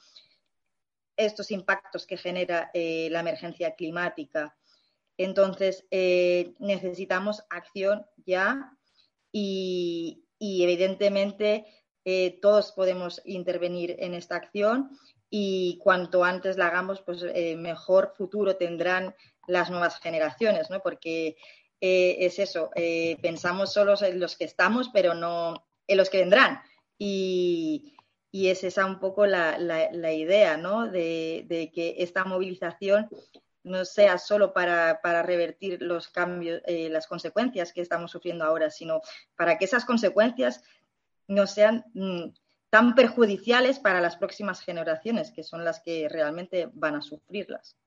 estos 1.18 1.52
impactos 1.52 2.06
que 2.06 2.18
genera 2.18 2.72
eh, 2.74 3.10
la 3.12 3.20
emergencia 3.20 3.76
climática. 3.76 4.56
Entonces, 5.18 5.86
eh, 5.92 6.54
necesitamos 6.60 7.44
acción 7.50 8.06
ya 8.26 8.78
y, 9.32 10.20
evidentemente 10.40 11.66
eh, 12.06 12.40
todos 12.42 12.74
podemos 12.74 13.22
intervenir 13.24 13.96
en 14.00 14.14
esta 14.14 14.36
acción 14.36 14.98
y 15.30 15.80
cuanto 15.82 16.24
antes 16.24 16.58
la 16.58 16.68
hagamos, 16.68 17.02
pues 17.02 17.24
mejor 17.58 18.14
futuro 18.16 18.58
tendrán 18.58 19.16
las 19.48 19.72
nuevas 19.72 20.00
generaciones, 20.00 20.70
¿no? 20.70 20.82
Porque 20.82 21.38
es 21.80 22.38
eso, 22.38 22.70
pensamos 23.22 23.74
solo 23.74 23.96
en 24.04 24.20
los 24.20 24.38
que 24.38 24.44
estamos, 24.44 24.90
pero 24.94 25.16
no 25.16 25.66
en 25.88 25.98
los 25.98 26.10
que 26.12 26.20
vendrán. 26.20 26.62
Y, 27.00 27.96
y 28.34 28.50
es 28.50 28.64
esa 28.64 28.88
un 28.88 29.00
poco 29.00 29.28
la, 29.28 29.56
idea, 30.12 30.58
¿no? 30.58 30.88
De, 30.88 31.72
que 31.72 31.96
esta 32.00 32.26
movilización 32.26 33.08
no 33.64 33.86
sea 33.86 34.18
solo 34.18 34.54
para, 34.54 35.00
revertir 35.22 35.84
los 35.84 36.08
cambios, 36.08 36.60
eh, 36.66 36.90
las 36.90 37.06
consecuencias 37.06 37.72
que 37.72 37.82
estamos 37.82 38.10
sufriendo 38.10 38.44
ahora, 38.44 38.72
sino 38.72 39.02
para 39.38 39.60
que 39.60 39.66
esas 39.66 39.86
consecuencias 39.86 40.64
no 41.28 41.46
sean 41.46 41.86
mm, 41.94 42.34
tan 42.72 42.96
perjudiciales 42.96 43.78
para 43.78 44.02
las 44.02 44.18
próximas 44.18 44.62
generaciones, 44.62 45.32
que 45.32 45.44
son 45.44 45.64
las 45.64 45.80
que 45.82 46.10
realmente 46.10 46.70
van 46.74 46.96
a 46.96 47.02
sufrirlas. 47.04 47.78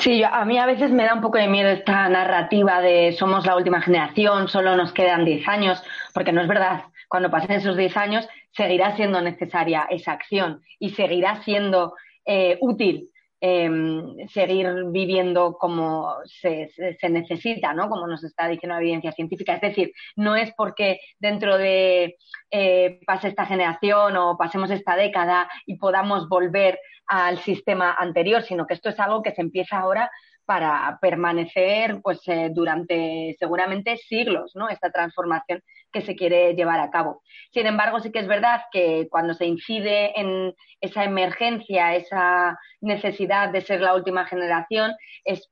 Sí, 0.00 0.22
a 0.22 0.44
mí 0.44 0.58
a 0.58 0.66
veces 0.66 0.90
me 0.90 1.04
da 1.04 1.14
un 1.14 1.22
poco 1.22 1.38
de 1.38 1.48
miedo 1.48 1.70
esta 1.70 2.10
narrativa 2.10 2.82
de 2.82 3.16
somos 3.18 3.46
la 3.46 3.56
última 3.56 3.80
generación, 3.80 4.48
solo 4.48 4.76
nos 4.76 4.92
quedan 4.92 5.24
10 5.24 5.48
años, 5.48 5.82
porque 6.12 6.30
no 6.32 6.42
es 6.42 6.48
verdad. 6.48 6.82
Cuando 7.08 7.30
pasen 7.30 7.52
esos 7.52 7.76
10 7.76 7.96
años, 7.96 8.28
seguirá 8.52 8.96
siendo 8.96 9.20
necesaria 9.20 9.86
esa 9.90 10.12
acción 10.12 10.62
y 10.78 10.90
seguirá 10.90 11.42
siendo 11.42 11.94
eh, 12.24 12.58
útil 12.60 13.10
em, 13.40 14.26
seguir 14.28 14.66
viviendo 14.86 15.56
como 15.58 16.16
se, 16.24 16.68
necesita, 17.08 17.72
¿no? 17.74 17.88
Como 17.88 18.06
nos 18.06 18.24
está 18.24 18.48
diciendo 18.48 18.74
la 18.74 18.80
evidencia 18.80 19.12
científica. 19.12 19.54
Es 19.54 19.60
decir, 19.60 19.92
no 20.16 20.34
es 20.34 20.52
porque 20.56 21.00
dentro 21.18 21.56
de 21.58 22.16
eh, 22.50 23.00
pase 23.06 23.28
esta 23.28 23.46
generación 23.46 24.16
o 24.16 24.36
pasemos 24.36 24.70
esta 24.70 24.96
década 24.96 25.48
y 25.66 25.76
podamos 25.76 26.28
volver 26.28 26.78
al 27.06 27.38
sistema 27.38 27.92
anterior, 27.92 28.42
sino 28.42 28.66
que 28.66 28.74
esto 28.74 28.88
es 28.88 28.98
algo 28.98 29.22
que 29.22 29.32
se 29.32 29.42
empieza 29.42 29.78
ahora 29.78 30.10
para 30.46 30.98
permanecer 31.00 32.00
pues 32.02 32.20
eh, 32.28 32.50
durante 32.52 33.36
seguramente 33.38 33.96
siglos, 33.96 34.52
¿no? 34.54 34.68
Esta 34.68 34.90
transformación 34.90 35.62
que 35.92 36.02
se 36.02 36.16
quiere 36.16 36.54
llevar 36.54 36.80
a 36.80 36.90
cabo. 36.90 37.22
Sin 37.52 37.66
embargo, 37.66 38.00
sí 38.00 38.12
que 38.12 38.20
es 38.20 38.28
verdad 38.28 38.62
que 38.72 39.08
cuando 39.10 39.34
se 39.34 39.46
incide 39.46 40.18
en 40.18 40.54
esa 40.80 41.04
emergencia, 41.04 41.96
esa 41.96 42.58
necesidad 42.80 43.50
de 43.50 43.60
ser 43.60 43.80
la 43.80 43.94
última 43.94 44.26
generación, 44.26 44.94
es 45.24 45.50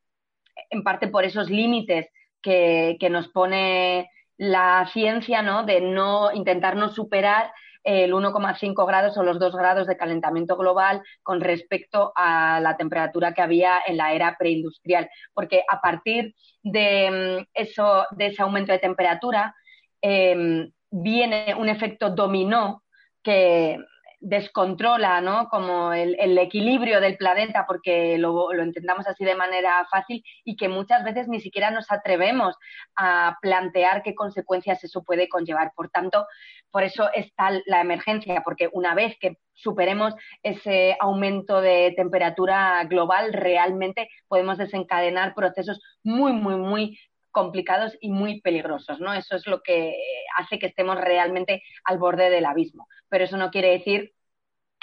en 0.71 0.83
parte 0.83 1.09
por 1.09 1.25
esos 1.25 1.51
límites 1.51 2.07
que, 2.41 2.97
que 3.01 3.11
nos 3.11 3.29
pone 3.29 4.11
la 4.37 4.89
ciencia, 4.93 5.43
¿no? 5.43 5.65
De 5.65 5.81
no 5.81 6.33
intentar 6.33 6.77
no 6.77 6.89
superar 6.89 7.53
el 7.85 8.13
1,5 8.13 8.87
grados 8.87 9.17
o 9.17 9.23
los 9.23 9.39
2 9.39 9.55
grados 9.55 9.87
de 9.87 9.97
calentamiento 9.97 10.57
global 10.57 11.03
con 11.23 11.41
respecto 11.41 12.13
a 12.17 12.59
la 12.61 12.77
temperatura 12.77 13.35
que 13.35 13.43
había 13.43 13.79
en 13.87 13.99
la 13.99 14.13
era 14.13 14.37
preindustrial. 14.39 15.09
Porque 15.35 15.63
a 15.69 15.81
partir 15.81 16.35
de, 16.63 17.11
mm, 17.41 17.47
eso, 17.55 18.07
de 18.13 18.27
ese 18.27 18.43
aumento 18.43 18.73
de 18.73 18.79
temperatura 18.79 19.55
em, 20.01 20.71
viene 20.91 21.55
un 21.59 21.69
efecto 21.69 22.11
dominó 22.11 22.83
que 23.23 23.79
descontrola 24.25 25.21
¿no? 25.21 25.49
como 25.51 25.93
el, 25.93 26.39
equilibrio 26.39 27.01
del 27.01 27.19
planeta 27.19 27.67
porque 27.69 28.17
lo, 28.17 28.53
lo, 28.55 28.63
entendamos 28.63 29.07
así 29.07 29.23
de 29.23 29.35
manera 29.35 29.87
fácil 29.91 30.25
y 30.45 30.57
que 30.57 30.69
muchas 30.69 31.05
veces 31.05 31.29
ni 31.29 31.41
siquiera 31.41 31.71
nos 31.71 31.93
atrevemos 31.93 32.57
a 32.97 33.37
plantear 33.43 34.03
qué 34.03 34.15
consecuencias 34.15 34.83
eso 34.83 35.05
puede 35.05 35.29
conllevar. 35.29 35.73
Por 35.77 35.91
tanto, 35.91 36.27
por 36.71 36.85
eso 36.85 37.11
está 37.15 37.51
la 37.67 37.83
emergencia, 37.83 38.43
porque 38.43 38.71
una 38.73 38.95
vez 38.95 39.15
que 39.21 39.37
superemos 39.53 40.15
ese 40.43 40.97
aumento 41.01 41.61
de 41.61 41.93
temperatura 41.95 42.83
global, 42.85 43.33
realmente 43.35 44.09
podemos 44.27 44.57
desencadenar 44.57 45.35
procesos 45.35 45.81
muy, 46.03 46.33
muy, 46.33 46.57
muy 46.57 46.99
complicados 47.31 47.95
y 48.01 48.09
muy 48.11 48.41
peligrosos, 48.41 49.01
¿no? 49.01 49.13
Eso 49.13 49.37
es 49.37 49.47
lo 49.47 49.61
que 49.61 49.95
hace 50.39 50.59
que 50.59 50.67
estemos 50.67 50.99
realmente 50.99 51.63
al 51.85 51.99
borde 51.99 52.31
del 52.31 52.47
abismo. 52.47 52.87
Pero 53.11 53.25
eso 53.25 53.37
no 53.37 53.51
quiere 53.51 53.71
decir 53.71 54.14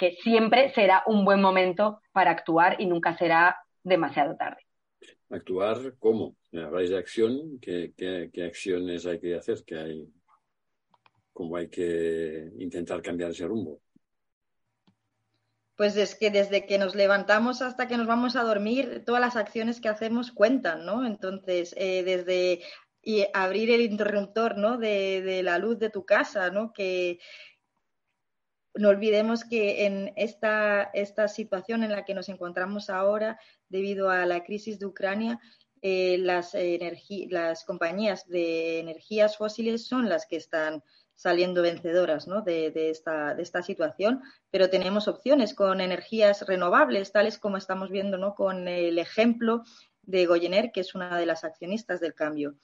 que 0.02 0.16
siempre 0.20 0.74
será 0.74 1.04
un 1.06 1.24
buen 1.24 1.40
momento 1.40 2.00
para 2.10 2.32
actuar 2.32 2.80
y 2.80 2.86
nunca 2.86 3.16
será 3.16 3.56
demasiado 3.84 4.34
tarde. 4.34 4.66
¿Actuar 5.30 5.94
cómo? 6.00 6.34
Habláis 6.52 6.90
de 6.90 6.98
acción, 6.98 7.60
¿qué, 7.60 7.92
qué 7.96 8.44
acciones 8.44 9.06
hay 9.06 9.20
que 9.20 9.36
hacer? 9.36 9.62
¿Qué 9.64 9.78
hay, 9.78 10.08
¿Cómo 11.32 11.54
hay 11.54 11.68
que 11.68 12.50
intentar 12.58 13.00
cambiar 13.00 13.30
ese 13.30 13.46
rumbo? 13.46 13.80
pues 15.76 15.96
es 15.96 16.14
que 16.14 16.30
desde 16.30 16.66
que 16.66 16.78
nos 16.78 16.94
levantamos 16.94 17.60
hasta 17.60 17.88
que 17.88 17.96
nos 17.96 18.06
vamos 18.06 18.36
a 18.36 18.44
dormir, 18.44 19.02
todas 19.04 19.20
las 19.20 19.34
acciones 19.34 19.80
que 19.80 19.88
hacemos 19.88 20.30
cuentan, 20.30 20.84
¿no? 20.84 21.04
Entonces, 21.04 21.74
eh, 21.76 22.04
desde 22.04 22.60
abrir 23.34 23.70
el 23.70 23.80
interruptor, 23.80 24.56
¿no? 24.56 24.78
De, 24.78 25.40
la 25.42 25.58
luz 25.58 25.78
de 25.78 25.90
tu 25.90 26.04
casa, 26.04 26.50
¿no? 26.50 26.72
Que 26.72 27.18
no 28.74 28.88
olvidemos 28.88 29.44
que 29.44 29.86
en 29.86 30.12
esta, 30.16 30.82
esta 30.94 31.28
situación 31.28 31.84
en 31.84 31.92
la 31.92 32.04
que 32.04 32.14
nos 32.14 32.28
encontramos 32.28 32.90
ahora, 32.90 33.38
debido 33.68 34.10
a 34.10 34.26
la 34.26 34.44
crisis 34.44 34.78
de 34.78 34.86
Ucrania, 34.86 35.40
eh, 35.82 36.16
las, 36.18 36.56
las 37.28 37.64
compañías 37.64 38.28
de 38.28 38.78
energías 38.78 39.36
fósiles 39.36 39.86
son 39.86 40.08
las 40.08 40.26
que 40.26 40.36
están 40.36 40.82
saliendo 41.14 41.62
vencedoras 41.62 42.26
de, 42.44 42.90
esta, 42.90 43.34
de, 43.34 43.42
esta, 43.42 43.62
situación, 43.62 44.22
pero 44.50 44.70
tenemos 44.70 45.06
opciones 45.08 45.54
con 45.54 45.80
energías 45.80 46.46
renovables, 46.46 47.12
tales 47.12 47.38
como 47.38 47.56
estamos 47.56 47.90
viendo 47.90 48.18
¿no? 48.18 48.34
con 48.34 48.66
el 48.66 48.98
ejemplo 48.98 49.62
de 50.02 50.26
Goyener, 50.26 50.72
que 50.72 50.80
es 50.80 50.94
una 50.94 51.18
de 51.18 51.26
las 51.26 51.44
accionistas 51.44 52.00
del 52.00 52.14
cambio. 52.14 52.54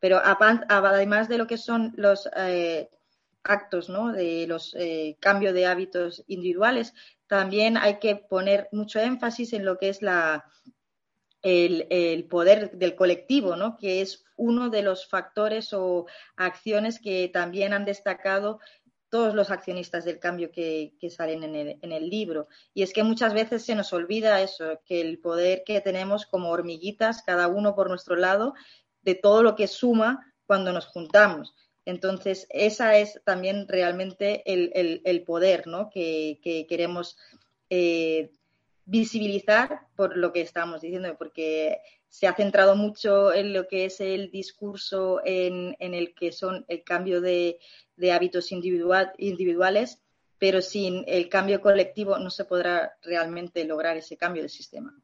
Pero 0.00 0.20
además 0.20 1.28
de 1.28 1.38
lo 1.38 1.46
que 1.46 1.58
son 1.58 1.92
los 1.96 2.28
eh, 2.36 2.90
actos 3.44 3.88
¿no? 3.88 4.12
de 4.12 4.46
los 4.46 4.74
eh, 4.74 5.16
cambios 5.20 5.54
de 5.54 5.66
hábitos 5.66 6.24
individuales, 6.26 6.94
también 7.26 7.76
hay 7.76 7.98
que 7.98 8.16
poner 8.16 8.68
mucho 8.72 9.00
énfasis 9.00 9.52
en 9.52 9.64
lo 9.64 9.78
que 9.78 9.88
es 9.88 10.02
la, 10.02 10.44
el, 11.42 12.26
poder 12.28 12.72
del 12.72 12.94
colectivo, 12.94 13.56
¿no? 13.56 13.76
que 13.76 14.00
es 14.00 14.24
uno 14.36 14.70
de 14.70 14.82
los 14.82 15.06
factores 15.06 15.72
o 15.72 16.06
acciones 16.36 17.00
que 17.00 17.28
también 17.32 17.72
han 17.72 17.84
destacado 17.84 18.60
todos 19.08 19.34
los 19.34 19.50
accionistas 19.50 20.06
del 20.06 20.18
cambio 20.18 20.50
que, 20.50 20.94
salen 21.10 21.42
en 21.42 21.54
el, 21.54 21.78
en 21.82 21.92
el, 21.92 22.08
libro. 22.08 22.48
Y 22.72 22.82
es 22.82 22.94
que 22.94 23.02
muchas 23.02 23.34
veces 23.34 23.62
se 23.62 23.74
nos 23.74 23.92
olvida 23.92 24.40
eso, 24.40 24.80
que 24.86 25.02
el 25.02 25.18
poder 25.18 25.64
que 25.66 25.82
tenemos 25.82 26.24
como 26.24 26.48
hormiguitas, 26.48 27.22
cada 27.22 27.46
uno 27.48 27.74
por 27.74 27.90
nuestro 27.90 28.16
lado, 28.16 28.54
de 29.02 29.14
todo 29.14 29.42
lo 29.42 29.54
que 29.54 29.68
suma 29.68 30.32
cuando 30.46 30.72
nos 30.72 30.86
juntamos. 30.86 31.54
Entonces, 31.84 32.46
esa 32.50 32.98
es 32.98 33.20
también 33.24 33.66
realmente 33.66 34.42
el, 34.46 35.24
poder 35.24 35.66
¿no? 35.66 35.90
que, 35.90 36.38
queremos 36.68 37.16
eh, 37.70 38.30
visibilizar 38.84 39.80
por 39.96 40.16
lo 40.16 40.32
que 40.32 40.42
estamos 40.42 40.80
diciendo, 40.80 41.16
porque 41.18 41.78
se 42.08 42.26
ha 42.26 42.34
centrado 42.34 42.76
mucho 42.76 43.32
en 43.32 43.52
lo 43.52 43.66
que 43.66 43.86
es 43.86 44.00
el 44.00 44.30
discurso 44.30 45.20
en, 45.24 45.74
el 45.80 46.14
que 46.14 46.30
son 46.30 46.64
el 46.68 46.84
cambio 46.84 47.20
de, 47.20 47.58
hábitos 48.12 48.52
individuales, 48.52 49.98
pero 50.38 50.60
sin 50.60 51.04
el 51.06 51.28
cambio 51.28 51.60
colectivo 51.60 52.18
no 52.18 52.30
se 52.30 52.44
podrá 52.44 52.96
realmente 53.02 53.64
lograr 53.64 53.96
ese 53.96 54.16
cambio 54.16 54.42
de 54.42 54.48
sistema. 54.48 54.94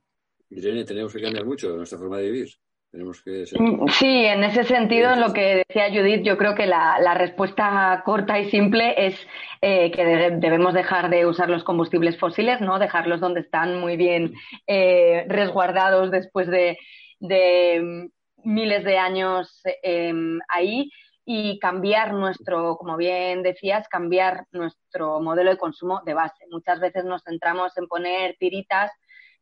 Irene, 0.51 0.85
tenemos 0.85 1.13
que 1.13 1.21
cambiar 1.21 1.45
mucho 1.45 1.77
nuestra 1.77 1.99
forma 1.99 2.19
de 2.19 2.31
vivir. 2.31 2.49
Mm, 2.93 3.87
sí, 3.89 4.25
en 4.25 4.45
ese 4.45 4.65
sentido, 4.65 5.13
en 5.13 5.21
lo 5.21 5.33
que 5.33 5.65
decía 5.69 5.91
Judith, 5.91 6.23
yo 6.23 6.39
creo 6.39 6.55
que 6.55 6.67
la, 6.67 7.15
respuesta 7.15 8.03
corta 8.05 8.39
y 8.39 8.51
simple 8.51 9.07
es 9.07 9.27
eh, 9.61 9.91
que 9.91 10.05
debemos 10.05 10.73
dejar 10.73 11.11
de 11.11 11.27
usar 11.27 11.51
los 11.51 11.65
combustibles 11.65 12.19
fósiles, 12.19 12.61
¿no? 12.61 12.79
Dejarlos 12.79 13.21
donde 13.21 13.41
están 13.41 13.79
muy 13.79 13.97
bien 13.97 14.33
eh, 14.67 15.27
resguardados 15.29 16.11
después 16.11 16.49
de, 16.49 16.79
de 17.21 18.09
miles 18.45 18.85
de 18.85 18.99
años 18.99 19.61
em, 19.83 20.39
ahí 20.49 20.91
y 21.27 21.59
cambiar 21.59 22.15
nuestro, 22.15 22.77
como 22.79 22.97
bien 22.97 23.43
decías, 23.43 23.87
cambiar 23.89 24.47
nuestro 24.51 25.21
modelo 25.21 25.51
de 25.51 25.59
consumo 25.59 26.01
de 26.07 26.15
base. 26.15 26.47
Muchas 26.51 26.81
veces 26.81 27.05
nos 27.05 27.23
centramos 27.23 27.77
en 27.77 27.87
poner 27.87 28.37
tiritas 28.39 28.91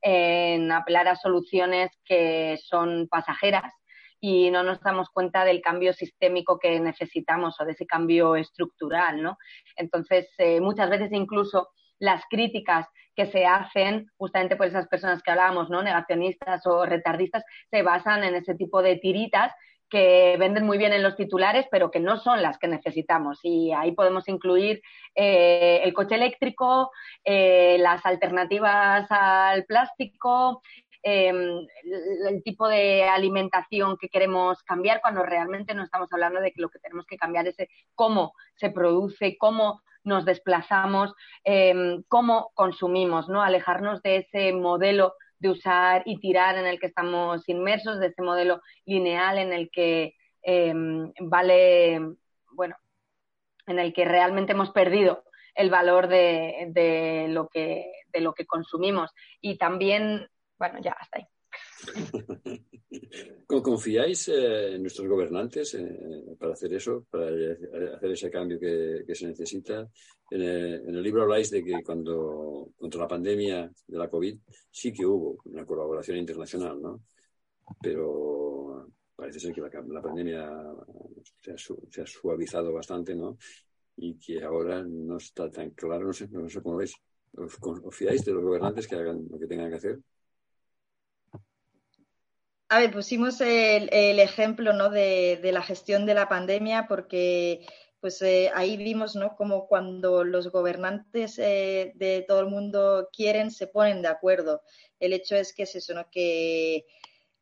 en 0.09 0.71
apelar 0.71 1.09
a 1.09 1.17
soluciones 1.17 1.91
que 2.05 2.57
son 2.63 3.09
pasajeras 3.09 3.73
y 4.21 4.53
no 4.53 4.63
nos 4.63 4.81
damos 4.81 5.11
cuenta 5.11 5.45
del 5.45 5.61
cambio 5.61 5.93
sistémico 5.93 6.61
que 6.61 6.79
necesitamos 6.79 7.61
o 7.61 7.65
de 7.65 7.73
ese 7.73 7.87
cambio 7.87 8.37
estructural, 8.37 9.21
¿no? 9.21 9.37
Entonces, 9.75 10.29
eh, 10.39 10.61
muchas 10.61 10.89
veces 10.91 11.11
incluso 11.11 11.71
las 11.99 12.23
críticas 12.31 12.87
que 13.17 13.27
se 13.27 13.47
hacen 13.47 14.07
justamente 14.17 14.55
por 14.55 14.69
esas 14.69 14.87
personas 14.87 15.25
que 15.25 15.33
hablábamos, 15.33 15.71
¿no? 15.71 15.83
Negacionistas 15.83 16.65
o 16.67 16.87
retardistas, 16.87 17.43
se 17.69 17.83
basan 17.83 18.23
en 18.23 18.37
ese 18.37 18.55
tipo 18.55 18.83
de 18.83 18.99
tiritas 18.99 19.53
que 19.89 20.37
venden 20.39 20.65
muy 20.67 20.79
bien 20.79 20.93
en 20.93 21.03
los 21.03 21.17
titulares, 21.17 21.67
pero 21.71 21.91
que 21.91 22.01
no 22.01 22.19
son 22.19 22.43
las 22.43 22.59
que 22.59 22.69
necesitamos. 22.69 23.39
Y 23.43 23.73
ahí 23.73 23.93
podemos 23.93 24.29
incluir 24.29 24.83
eh, 25.15 25.81
el 25.85 25.93
coche 25.95 26.17
eléctrico, 26.17 26.91
eh, 27.25 27.77
las 27.79 28.05
alternativas 28.05 29.07
al 29.11 29.65
plástico, 29.65 30.63
em, 31.03 31.67
el, 32.29 32.43
tipo 32.43 32.69
de 32.69 33.05
alimentación 33.05 33.97
que 33.97 34.09
queremos 34.09 34.63
cambiar, 34.65 35.01
cuando 35.01 35.23
realmente 35.23 35.75
no 35.75 35.85
estamos 35.85 36.13
hablando 36.13 36.41
de 36.41 36.53
que 36.53 36.61
lo 36.61 36.69
que 36.69 36.81
tenemos 36.81 37.07
que 37.07 37.17
cambiar 37.17 37.47
es 37.47 37.57
cómo 37.95 38.33
se 38.57 38.71
produce, 38.71 39.37
cómo 39.39 39.83
nos 40.03 40.25
desplazamos, 40.25 41.15
em, 41.45 42.03
cómo 42.09 42.51
consumimos, 42.55 43.29
¿no? 43.29 43.43
Alejarnos 43.43 44.03
de 44.03 44.17
ese 44.19 44.53
modelo 44.53 45.15
de 45.39 45.51
usar 45.51 46.03
y 46.07 46.19
tirar 46.19 46.57
en 46.57 46.67
el 46.67 46.79
que 46.79 46.87
estamos 46.87 47.49
inmersos, 47.49 48.01
de 48.01 48.09
ese 48.09 48.23
modelo 48.23 48.61
lineal 48.85 49.39
en 49.39 49.53
el 49.53 49.71
que 49.71 50.15
em, 50.43 51.13
vale, 51.21 52.01
bueno, 52.53 52.77
en 53.67 53.79
el 53.79 53.93
que 53.93 54.05
realmente 54.05 54.53
hemos 54.53 54.71
perdido 54.71 55.25
el 55.55 55.71
valor 55.71 56.07
de, 56.09 57.27
lo 57.31 57.49
que, 57.49 57.91
de 58.13 58.21
lo 58.21 58.35
que 58.35 58.47
consumimos. 58.47 59.11
Y 59.41 59.57
también, 59.59 60.29
bueno, 60.59 60.79
ya 60.81 60.93
hasta 60.93 61.19
ahí. 61.19 61.27
¿Confiáis 63.47 64.27
eh, 64.29 64.75
en 64.75 64.83
nuestros 64.83 65.07
gobernantes 65.07 65.75
eh, 65.75 66.35
para 66.37 66.55
hacer 66.55 66.75
eso, 66.75 67.07
para 67.09 67.27
hacer 67.27 68.11
ese 68.11 68.29
cambio 68.29 68.59
que, 68.59 69.15
se 69.15 69.29
necesita? 69.29 69.89
En 70.31 70.43
el, 70.43 71.01
libro 71.01 71.23
habláis 71.23 71.51
de 71.51 71.63
que 71.63 71.81
cuando, 71.85 72.73
contra 72.77 73.03
la 73.03 73.09
pandemia 73.09 73.71
de 73.87 73.99
la 73.99 74.11
COVID, 74.11 74.37
sí 74.69 74.93
que 74.93 75.07
hubo 75.07 75.39
una 75.45 75.65
colaboración 75.65 76.17
internacional, 76.17 76.83
¿no? 76.83 77.03
Pero 77.81 78.89
parece 79.15 79.39
ser 79.39 79.55
que 79.55 79.61
la, 79.61 80.03
pandemia 80.03 80.51
se 81.41 82.03
ha, 82.03 82.07
suavizado 82.07 82.73
bastante, 82.73 83.15
¿no? 83.15 83.39
Y 83.97 84.19
que 84.19 84.43
ahora 84.43 84.83
no 84.83 85.19
está 85.19 85.49
tan 85.49 85.71
claro, 85.71 86.07
no 86.07 86.13
sé, 86.13 86.27
no 86.29 86.49
sé 86.49 86.61
cómo 86.61 86.79
veis. 86.79 86.95
¿Os, 87.37 87.57
¿Confiáis 87.59 88.25
de 88.25 88.33
los 88.33 88.43
gobernantes 88.43 88.89
que 88.89 88.97
hagan 88.97 89.25
lo 89.31 89.39
que 89.39 89.47
tengan 89.47 89.71
que 89.71 89.77
hacer? 89.77 90.01
A 92.69 92.81
ver, 92.81 92.91
pusimos 92.91 93.41
el, 93.41 94.19
ejemplo 94.19 94.73
¿no? 94.73 94.91
de, 94.91 95.39
la 95.53 95.63
gestión 95.63 96.05
de 96.05 96.15
la 96.15 96.29
pandemia 96.29 96.87
porque 96.89 97.65
pues 98.01 98.21
eh, 98.23 98.51
ahí 98.55 98.77
vimos 98.77 99.15
¿no? 99.15 99.37
como 99.37 99.69
cuando 99.69 100.25
los 100.25 100.51
gobernantes 100.51 101.39
eh, 101.39 101.93
de 101.95 102.25
todo 102.27 102.41
el 102.41 102.49
mundo 102.49 103.09
quieren, 103.13 103.53
se 103.53 103.69
ponen 103.69 104.03
de 104.03 104.09
acuerdo. 104.09 104.63
El 104.99 105.13
hecho 105.13 105.37
es 105.37 105.55
que 105.55 105.63
es 105.63 105.77
eso, 105.77 105.95
¿no? 105.95 106.11
que 106.11 106.87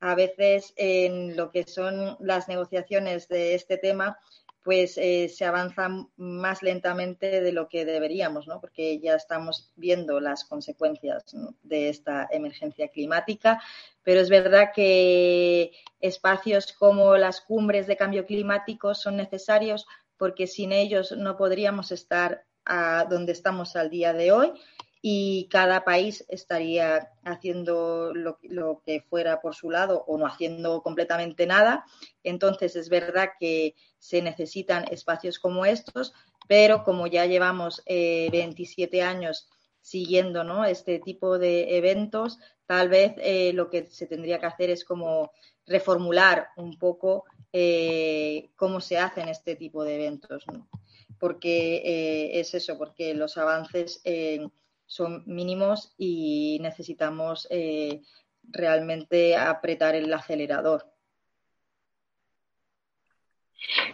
a 0.01 0.15
veces 0.15 0.75
en 0.77 1.37
lo 1.37 1.51
que 1.51 1.65
son 1.65 2.19
las 2.21 2.47
negociaciones 2.47 3.27
de 3.29 3.55
este 3.55 3.79
tema, 3.79 4.19
pues 4.65 4.97
eh, 4.97 5.29
se 5.29 5.45
avanza 5.45 5.91
más 6.17 6.63
lentamente 6.63 7.43
de 7.43 7.53
lo 7.53 7.69
que 7.69 7.85
deberíamos, 7.85 8.49
¿no? 8.49 8.63
porque 8.63 8.99
ya 8.99 9.15
estamos 9.15 9.71
viendo 9.77 10.21
las 10.21 10.45
consecuencias 10.45 11.25
de 11.63 11.91
esta 11.91 12.27
emergencia 12.31 12.89
climática, 12.89 13.63
pero 14.03 14.21
es 14.21 14.31
verdad 14.31 14.71
que 14.75 15.73
espacios 16.01 16.73
como 16.73 17.19
las 17.19 17.43
cumbres 17.43 17.87
de 17.87 17.99
cambio 17.99 18.25
climático 18.25 18.95
son 18.95 19.17
necesarios 19.17 19.87
porque 20.17 20.47
sin 20.47 20.73
ellos 20.73 21.13
no 21.13 21.37
podríamos 21.37 21.93
estar 21.93 22.47
a 22.65 23.05
donde 23.05 23.33
estamos 23.33 23.77
al 23.77 23.91
día 23.91 24.15
de 24.15 24.33
hoy 24.33 24.55
y 25.07 25.49
cada 25.51 25.85
país 25.85 26.25
estaría 26.29 27.11
haciendo 27.25 28.15
lo, 28.15 28.39
que 28.87 29.03
fuera 29.03 29.43
por 29.43 29.55
su 29.55 29.71
lado 29.71 30.03
o 30.07 30.17
no 30.17 30.27
haciendo 30.27 30.83
completamente 30.83 31.47
nada. 31.47 31.85
Entonces 32.23 32.75
es 32.75 32.89
verdad 32.89 33.33
que 33.39 33.75
se 33.99 34.23
necesitan 34.23 34.87
espacios 34.91 35.39
como 35.39 35.67
estos, 35.67 36.15
pero 36.49 36.85
como 36.85 37.07
ya 37.07 37.27
llevamos 37.27 37.83
27 37.87 38.97
eh, 38.97 39.03
años 39.03 39.51
siguiendo 39.83 40.43
¿no? 40.43 40.65
este 40.65 41.01
tipo 41.01 41.39
de 41.39 41.77
eventos, 41.77 42.39
tal 42.65 42.89
vez 42.89 43.13
eh, 43.19 43.53
lo 43.53 43.69
que 43.69 43.85
se 43.85 44.07
tendría 44.07 44.41
que 44.41 44.47
hacer 44.47 44.71
es 44.71 44.87
como 44.87 45.33
reformular 45.67 46.49
un 46.57 46.79
poco 46.79 47.27
eh, 47.53 48.49
cómo 48.57 48.81
se 48.81 48.97
hacen 48.97 49.29
este 49.29 49.55
tipo 49.55 49.85
de 49.85 49.97
eventos. 49.97 50.47
Porque 51.19 52.41
es 52.41 52.55
eso, 52.55 52.77
porque 52.77 53.15
los 53.15 53.37
avances 53.37 54.03
son 54.95 55.25
mínimos 55.27 55.93
y 55.99 56.61
necesitamos 56.63 57.49
eh, 57.51 58.03
realmente 58.45 59.37
apretar 59.37 59.97
el 59.97 60.13
acelerador. 60.15 60.85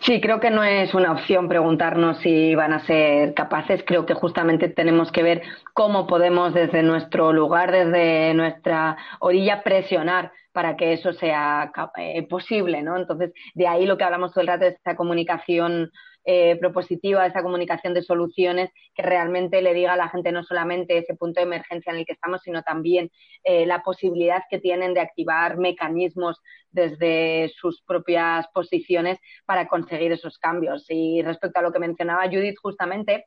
Sí, 0.01 0.21
creo 0.21 0.41
que 0.41 0.51
no 0.51 0.63
es 0.63 0.93
una 0.93 1.13
opción 1.13 1.49
preguntarnos 1.49 2.19
si 2.19 2.55
van 2.55 2.75
a 2.75 2.85
ser 2.85 3.33
capaces. 3.33 3.83
Creo 3.87 4.05
que 4.05 4.13
justamente 4.13 4.69
tenemos 4.69 5.11
que 5.11 5.23
ver 5.23 5.43
cómo 5.73 6.07
podemos 6.07 6.53
desde 6.53 6.83
nuestro 6.83 7.33
lugar, 7.33 7.73
desde 7.73 8.35
nuestra 8.35 8.99
orilla, 9.21 9.63
presionar 9.63 10.33
para 10.53 10.77
que 10.77 10.93
eso 10.93 11.15
sea 11.15 11.73
eh, 11.97 12.27
posible, 12.29 12.83
¿no? 12.83 12.99
Entonces, 12.99 13.33
de 13.55 13.69
ahí 13.69 13.87
lo 13.87 13.97
que 13.97 14.05
hablamos 14.05 14.33
todo 14.33 14.43
el 14.43 14.49
rato 14.49 14.65
de 14.67 14.73
esta 14.73 14.97
comunicación 14.97 15.93
eh, 16.25 16.57
propositiva, 16.57 17.27
esa 17.27 17.43
comunicación 17.43 17.95
de 17.95 18.03
soluciones 18.03 18.71
que 18.95 19.03
realmente 19.03 19.63
le 19.63 19.73
diga 19.73 19.95
a 19.95 19.97
la 19.97 20.09
gente 20.09 20.33
no 20.33 20.43
solamente 20.43 20.99
ese 20.99 21.15
punto 21.15 21.41
de 21.41 21.47
emergencia 21.47 21.93
en 21.93 21.99
el 21.99 22.05
que 22.05 22.13
estamos, 22.13 22.43
sino 22.43 22.63
también 22.63 23.11
eh, 23.45 23.65
la 23.65 23.83
posibilidad 23.83 24.43
que 24.51 24.59
tienen 24.59 24.93
de 24.93 25.01
activar 25.01 25.57
mecanismos 25.57 26.41
desde 26.71 27.51
sus 27.57 27.83
propias 27.83 28.47
posiciones 28.53 29.19
para 29.47 29.67
conseguir 29.67 30.13
esos 30.13 30.39
cambios. 30.39 30.85
Y 30.89 31.23
respecto 31.23 31.61
a 31.61 31.63
lo 31.63 31.73
que 31.73 31.79
mencionaba 31.79 32.27
Judith 32.27 32.59
justamente, 32.61 33.27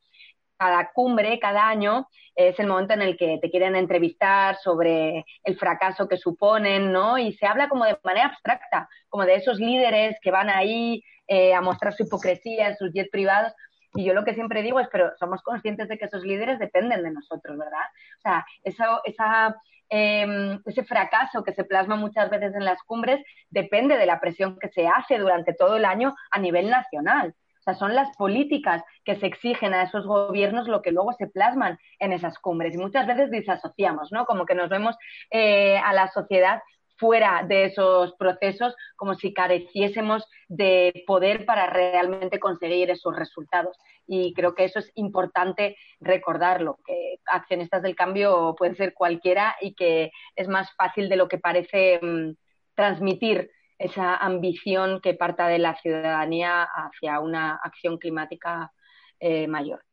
cada 0.58 0.92
cumbre, 0.92 1.40
cada 1.40 1.68
año, 1.68 2.08
es 2.36 2.60
el 2.60 2.68
momento 2.68 2.94
en 2.94 3.02
el 3.02 3.18
que 3.18 3.38
te 3.42 3.52
quieren 3.52 3.76
entrevistar 3.76 4.58
sobre 4.58 5.26
el 5.44 5.58
fracaso 5.58 6.08
que 6.08 6.18
suponen, 6.18 6.92
¿no? 6.92 7.18
Y 7.18 7.34
se 7.34 7.46
habla 7.46 7.70
como 7.70 7.86
de 7.86 7.98
manera 8.04 8.28
abstracta, 8.28 8.90
como 9.10 9.26
de 9.26 9.36
esos 9.36 9.60
líderes 9.60 10.18
que 10.22 10.32
van 10.32 10.50
ahí 10.50 11.04
eh, 11.28 11.54
a 11.54 11.62
mostrar 11.62 11.94
su 11.94 12.04
hipocresía 12.04 12.70
en 12.70 12.78
sus 12.78 12.92
jets 12.92 13.10
privados. 13.12 13.54
Y 13.96 14.04
yo 14.06 14.14
lo 14.14 14.24
que 14.26 14.34
siempre 14.34 14.64
digo 14.64 14.80
es, 14.80 14.88
pero 14.92 15.12
somos 15.20 15.42
conscientes 15.44 15.88
de 15.88 15.98
que 15.98 16.06
esos 16.06 16.24
líderes 16.24 16.58
dependen 16.60 17.04
de 17.04 17.12
nosotros, 17.12 17.58
¿verdad? 17.58 17.86
O 18.18 18.22
sea, 18.22 18.46
eso, 18.64 19.02
esa, 19.06 19.56
em, 19.90 20.60
ese 20.66 20.84
fracaso 20.84 21.44
que 21.44 21.54
se 21.54 21.64
plasma 21.64 21.96
muchas 21.96 22.30
veces 22.30 22.56
en 22.56 22.66
las 22.66 22.82
cumbres 22.84 23.24
depende 23.50 23.98
de 23.98 24.08
la 24.08 24.20
presión 24.20 24.58
que 24.60 24.70
se 24.70 24.88
hace 24.88 25.20
durante 25.20 25.54
todo 25.54 25.78
el 25.78 25.86
año 25.86 26.16
a 26.32 26.40
nivel 26.40 26.70
nacional. 26.70 27.36
O 27.64 27.72
sea, 27.72 27.76
son 27.76 27.96
las 27.96 28.14
políticas 28.18 28.84
que 29.06 29.16
se 29.16 29.28
exigen 29.28 29.74
a 29.74 29.84
esos 29.84 30.06
gobiernos 30.06 30.68
lo 30.68 30.82
que 30.82 30.92
luego 30.92 31.14
se 31.14 31.28
plasman 31.28 31.80
en 32.00 32.12
esas 32.12 32.38
cumbres. 32.40 32.76
Y 32.76 32.78
muchas 32.78 33.08
veces 33.08 33.32
disasociamos, 33.32 34.12
¿no? 34.12 34.26
Como 34.26 34.46
que 34.46 34.54
nos 34.54 34.70
vemos 34.70 34.98
eh, 35.32 35.78
a 35.78 35.94
la 35.94 36.10
sociedad 36.10 36.62
fuera 36.98 37.44
de 37.48 37.66
esos 37.66 38.14
procesos, 38.16 38.76
como 38.98 39.16
si 39.16 39.34
careciésemos 39.34 40.26
de 40.50 41.04
poder 41.08 41.46
para 41.46 41.68
realmente 41.68 42.38
conseguir 42.38 42.92
esos 42.92 43.16
resultados. 43.16 43.78
Y 44.06 44.34
creo 44.34 44.56
que 44.56 44.66
eso 44.66 44.80
es 44.80 44.92
importante 44.96 45.78
recordarlo, 46.02 46.80
que 46.86 47.20
accionistas 47.26 47.82
del 47.82 47.96
cambio 47.96 48.56
pueden 48.58 48.76
ser 48.76 48.94
cualquiera 48.94 49.56
y 49.62 49.74
que 49.74 50.12
es 50.36 50.50
más 50.50 50.70
fácil 50.76 51.08
de 51.08 51.16
lo 51.16 51.30
que 51.30 51.38
parece 51.38 52.00
mm, 52.02 52.36
transmitir 52.76 53.50
esa 53.84 54.16
ambición 54.16 55.02
que 55.02 55.14
parta 55.14 55.48
de 55.48 55.60
la 55.60 55.80
ciudadanía 55.80 56.64
hacia 56.64 57.20
una 57.20 57.56
acción 57.56 57.98
climática 57.98 58.72
eh, 59.20 59.48
mayor. 59.48 59.84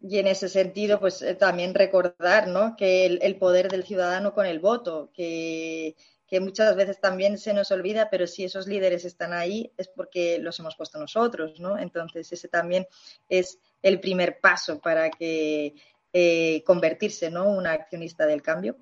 Y 0.00 0.18
en 0.18 0.26
ese 0.26 0.48
sentido, 0.48 1.00
pues 1.00 1.22
eh, 1.22 1.34
también 1.34 1.74
recordar 1.74 2.48
¿no? 2.48 2.76
que 2.76 3.06
el, 3.06 3.36
poder 3.36 3.68
del 3.68 3.84
ciudadano 3.84 4.34
con 4.34 4.46
el 4.46 4.60
voto, 4.60 5.10
que 5.14 5.96
que 6.26 6.40
muchas 6.40 6.74
veces 6.74 7.00
también 7.00 7.38
se 7.38 7.52
nos 7.52 7.70
olvida, 7.70 8.08
pero 8.10 8.26
si 8.26 8.44
esos 8.44 8.66
líderes 8.66 9.04
están 9.04 9.32
ahí 9.32 9.70
es 9.76 9.88
porque 9.88 10.38
los 10.38 10.58
hemos 10.58 10.74
puesto 10.74 10.98
nosotros, 10.98 11.60
¿no? 11.60 11.78
Entonces 11.78 12.32
ese 12.32 12.48
también 12.48 12.86
es 13.28 13.58
el 13.82 14.00
primer 14.00 14.40
paso 14.40 14.80
para 14.80 15.10
que 15.10 15.74
eh, 16.12 16.62
convertirse, 16.64 17.30
¿no? 17.30 17.48
Un 17.50 17.66
accionista 17.66 18.26
del 18.26 18.42
cambio. 18.42 18.76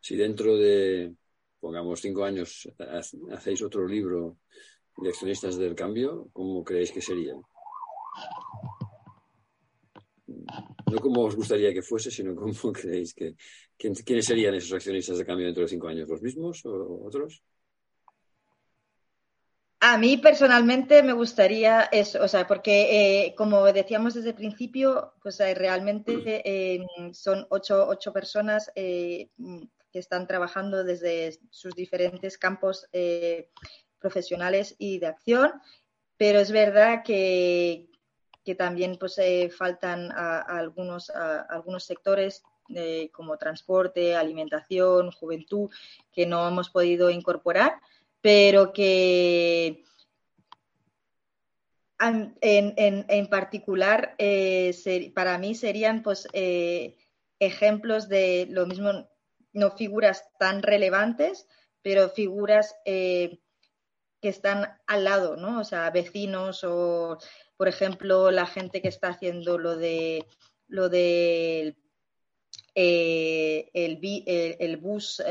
Si 0.00 0.16
dentro 0.16 0.58
de, 0.58 1.14
pongamos, 1.60 2.00
cinco 2.00 2.24
años 2.24 2.68
hacéis 3.30 3.62
otro 3.62 3.86
libro 3.86 4.38
de 4.96 5.08
accionistas 5.10 5.56
del 5.56 5.74
cambio, 5.74 6.28
¿cómo 6.32 6.64
creéis 6.64 6.92
que 6.92 7.00
sería? 7.00 7.34
No 10.90 10.98
como 10.98 11.22
os 11.22 11.36
gustaría 11.36 11.72
que 11.72 11.82
fuese, 11.82 12.10
sino 12.10 12.34
cómo 12.34 12.52
creéis 12.72 13.14
que... 13.14 13.34
¿Quiénes 13.76 14.26
serían 14.26 14.54
esos 14.54 14.74
accionistas 14.74 15.16
de 15.16 15.24
cambio 15.24 15.46
dentro 15.46 15.62
de 15.62 15.68
cinco 15.68 15.88
años? 15.88 16.08
¿Los 16.08 16.20
mismos 16.20 16.64
o 16.66 17.06
otros? 17.06 17.42
A 19.82 19.96
mí 19.96 20.18
personalmente 20.18 21.02
me 21.02 21.14
gustaría 21.14 21.84
eso, 21.84 22.22
o 22.22 22.28
sea, 22.28 22.46
porque 22.46 23.24
eh, 23.24 23.34
como 23.34 23.64
decíamos 23.72 24.12
desde 24.12 24.30
el 24.30 24.34
principio, 24.34 25.14
pues 25.22 25.40
eh, 25.40 25.54
realmente 25.54 26.42
eh, 26.44 26.84
son 27.12 27.46
ocho, 27.48 27.88
ocho 27.88 28.12
personas 28.12 28.70
que 29.92 29.98
están 29.98 30.26
trabajando 30.26 30.84
desde 30.84 31.38
sus 31.50 31.74
diferentes 31.74 32.38
campos 32.38 32.86
profesionales 33.98 34.74
y 34.78 34.98
de 34.98 35.06
acción, 35.06 35.52
pero 36.16 36.38
es 36.38 36.52
verdad 36.52 37.02
que, 37.04 37.88
que 38.44 38.54
también 38.54 38.96
pues 38.98 39.20
faltan 39.56 40.10
algunos, 40.12 41.10
algunos 41.10 41.84
sectores 41.84 42.42
como 43.12 43.36
transporte, 43.36 44.14
alimentación, 44.14 45.10
juventud, 45.10 45.70
que 46.12 46.26
no 46.26 46.46
hemos 46.48 46.70
podido 46.70 47.10
incorporar 47.10 47.80
pero 48.20 48.72
que 48.72 49.84
en, 52.00 53.26
particular 53.28 54.14
eh, 54.18 55.12
para 55.14 55.38
mí 55.38 55.54
serían 55.54 56.02
pues 56.02 56.26
eh, 56.32 56.96
ejemplos 57.38 58.08
de 58.08 58.46
lo 58.50 58.66
mismo, 58.66 59.08
no 59.52 59.70
figuras 59.72 60.24
tan 60.38 60.62
relevantes, 60.62 61.46
pero 61.82 62.10
figuras 62.10 62.76
eh, 62.84 63.40
que 64.20 64.28
están 64.28 64.78
al 64.86 65.04
lado, 65.04 65.36
¿no? 65.36 65.60
O 65.60 65.64
sea, 65.64 65.90
vecinos 65.90 66.62
o, 66.64 67.18
por 67.56 67.68
ejemplo, 67.68 68.30
la 68.30 68.46
gente 68.46 68.82
que 68.82 68.88
está 68.88 69.08
haciendo 69.08 69.58
lo 69.58 69.76
de 69.76 70.26
lo 70.68 70.88
de 70.88 71.76
el, 72.74 73.98
el, 74.04 74.76
bus 74.76 75.22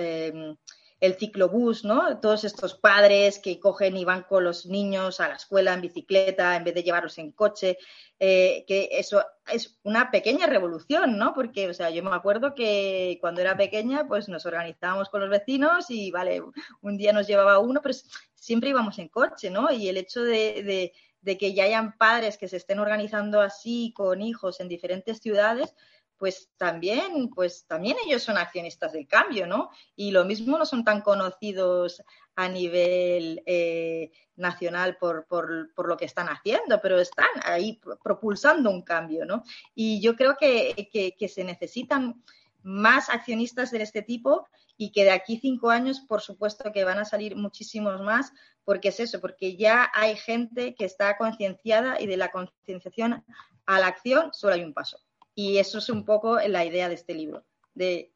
el 1.00 1.16
ciclobús, 1.16 1.86
¿no? 1.86 2.20
Todos 2.20 2.44
estos 2.44 2.76
padres 2.76 3.40
que 3.40 3.60
cogen 3.60 3.96
y 3.96 4.06
van 4.06 4.24
con 4.24 4.44
los 4.44 4.66
niños 4.66 5.20
a 5.20 5.30
la 5.30 5.36
escuela 5.36 5.74
en 5.74 5.82
bicicleta 5.82 6.56
en 6.56 6.64
vez 6.66 6.74
de 6.74 6.84
llevarlos 6.84 7.18
en 7.18 7.32
coche, 7.32 7.78
eh, 8.20 8.66
que 8.68 8.90
eso 8.92 9.24
es 9.52 9.80
una 9.84 10.12
pequeña 10.12 10.48
revolución, 10.48 11.18
¿no? 11.18 11.34
Porque, 11.34 11.70
o 11.70 11.74
sea, 11.74 11.90
yo 11.90 12.04
me 12.04 12.14
acuerdo 12.14 12.54
que 12.54 13.18
cuando 13.22 13.40
era 13.42 13.56
pequeña, 13.56 14.08
pues 14.08 14.28
nos 14.28 14.46
organizábamos 14.46 15.10
con 15.10 15.22
los 15.22 15.30
vecinos 15.30 15.90
y, 15.90 16.12
vale, 16.12 16.42
un 16.82 16.98
día 16.98 17.14
nos 17.14 17.28
llevaba 17.28 17.60
uno, 17.60 17.82
pero 17.82 17.96
siempre 18.34 18.72
íbamos 18.72 19.00
en 19.00 19.08
coche, 19.08 19.50
¿no? 19.50 19.72
Y 19.72 19.88
el 19.88 19.98
hecho 19.98 20.22
de, 20.24 20.92
de 21.22 21.38
que 21.38 21.54
ya 21.54 21.66
hayan 21.66 21.98
padres 21.98 22.38
que 22.38 22.48
se 22.48 22.58
estén 22.58 22.80
organizando 22.80 23.42
así 23.42 23.94
con 23.96 24.22
hijos 24.22 24.60
en 24.60 24.68
diferentes 24.68 25.20
ciudades, 25.20 25.74
pues 26.20 26.52
también, 26.58 27.30
pues 27.30 27.66
también 27.66 27.96
ellos 28.06 28.22
son 28.22 28.38
accionistas 28.38 28.92
del 28.92 29.08
cambio, 29.08 29.48
¿no? 29.48 29.72
Y 29.96 30.12
lo 30.12 30.26
mismo 30.26 30.58
no 30.58 30.66
son 30.66 30.84
tan 30.84 31.02
conocidos 31.02 32.04
a 32.36 32.50
nivel 32.50 33.42
eh, 33.46 34.12
nacional 34.36 34.98
por, 34.98 35.26
por, 35.28 35.88
lo 35.88 35.98
que 35.98 36.06
están 36.06 36.28
haciendo, 36.28 36.82
pero 36.82 37.00
están 37.00 37.30
ahí 37.44 37.80
propulsando 38.04 38.70
un 38.70 38.82
cambio, 38.82 39.26
¿no? 39.26 39.44
Y 39.74 40.02
yo 40.02 40.18
creo 40.18 40.36
que, 40.38 40.90
que, 40.92 41.28
se 41.30 41.44
necesitan 41.46 42.22
más 42.64 43.10
accionistas 43.10 43.72
de 43.72 43.82
este 43.82 44.02
tipo 44.02 44.46
y 44.78 44.92
que 44.92 45.06
de 45.06 45.12
aquí 45.12 45.40
cinco 45.42 45.70
años, 45.70 46.02
por 46.02 46.20
supuesto, 46.20 46.74
que 46.74 46.84
van 46.84 47.00
a 47.00 47.06
salir 47.06 47.38
muchísimos 47.38 48.02
más, 48.02 48.34
porque 48.66 48.90
es 48.90 49.00
eso, 49.00 49.22
porque 49.22 49.56
ya 49.56 49.90
hay 49.94 50.18
gente 50.18 50.76
que 50.76 50.84
está 50.84 51.18
concienciada 51.18 52.00
y 52.00 52.08
de 52.08 52.18
la 52.18 52.30
concienciación 52.30 53.24
a 53.66 53.80
la 53.80 53.88
acción 53.88 54.32
solo 54.34 54.56
hay 54.56 54.64
un 54.64 54.74
paso. 54.74 55.00
Y 55.36 55.58
eso 55.58 55.78
es 55.78 55.90
un 55.90 56.06
poco 56.06 56.40
la 56.40 56.66
idea 56.66 56.90
de 56.90 56.96
este 56.96 57.14
libro, 57.14 57.44
de 57.74 58.12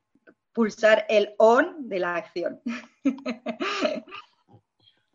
pulsar 0.53 1.05
el 1.09 1.33
on 1.37 1.89
de 1.89 1.99
la 1.99 2.15
acción. 2.15 2.61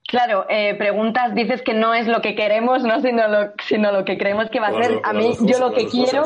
Claro, 0.09 0.47
eh, 0.49 0.75
preguntas, 0.75 1.35
dices 1.35 1.61
que 1.61 1.75
no 1.75 1.93
es 1.93 2.07
lo 2.07 2.23
que 2.23 2.35
queremos, 2.35 2.83
no 2.83 2.99
sino 3.03 3.29
lo, 3.29 3.53
sino 3.63 3.93
lo 3.93 4.07
que 4.07 4.17
creemos 4.17 4.49
que 4.49 4.59
va 4.59 4.69
a 4.69 4.83
ser. 4.83 5.03
A 5.05 5.13
mí, 5.13 5.37
yo 5.43 5.59
lo 5.59 5.75
que 5.75 5.87
quiero, 5.87 6.23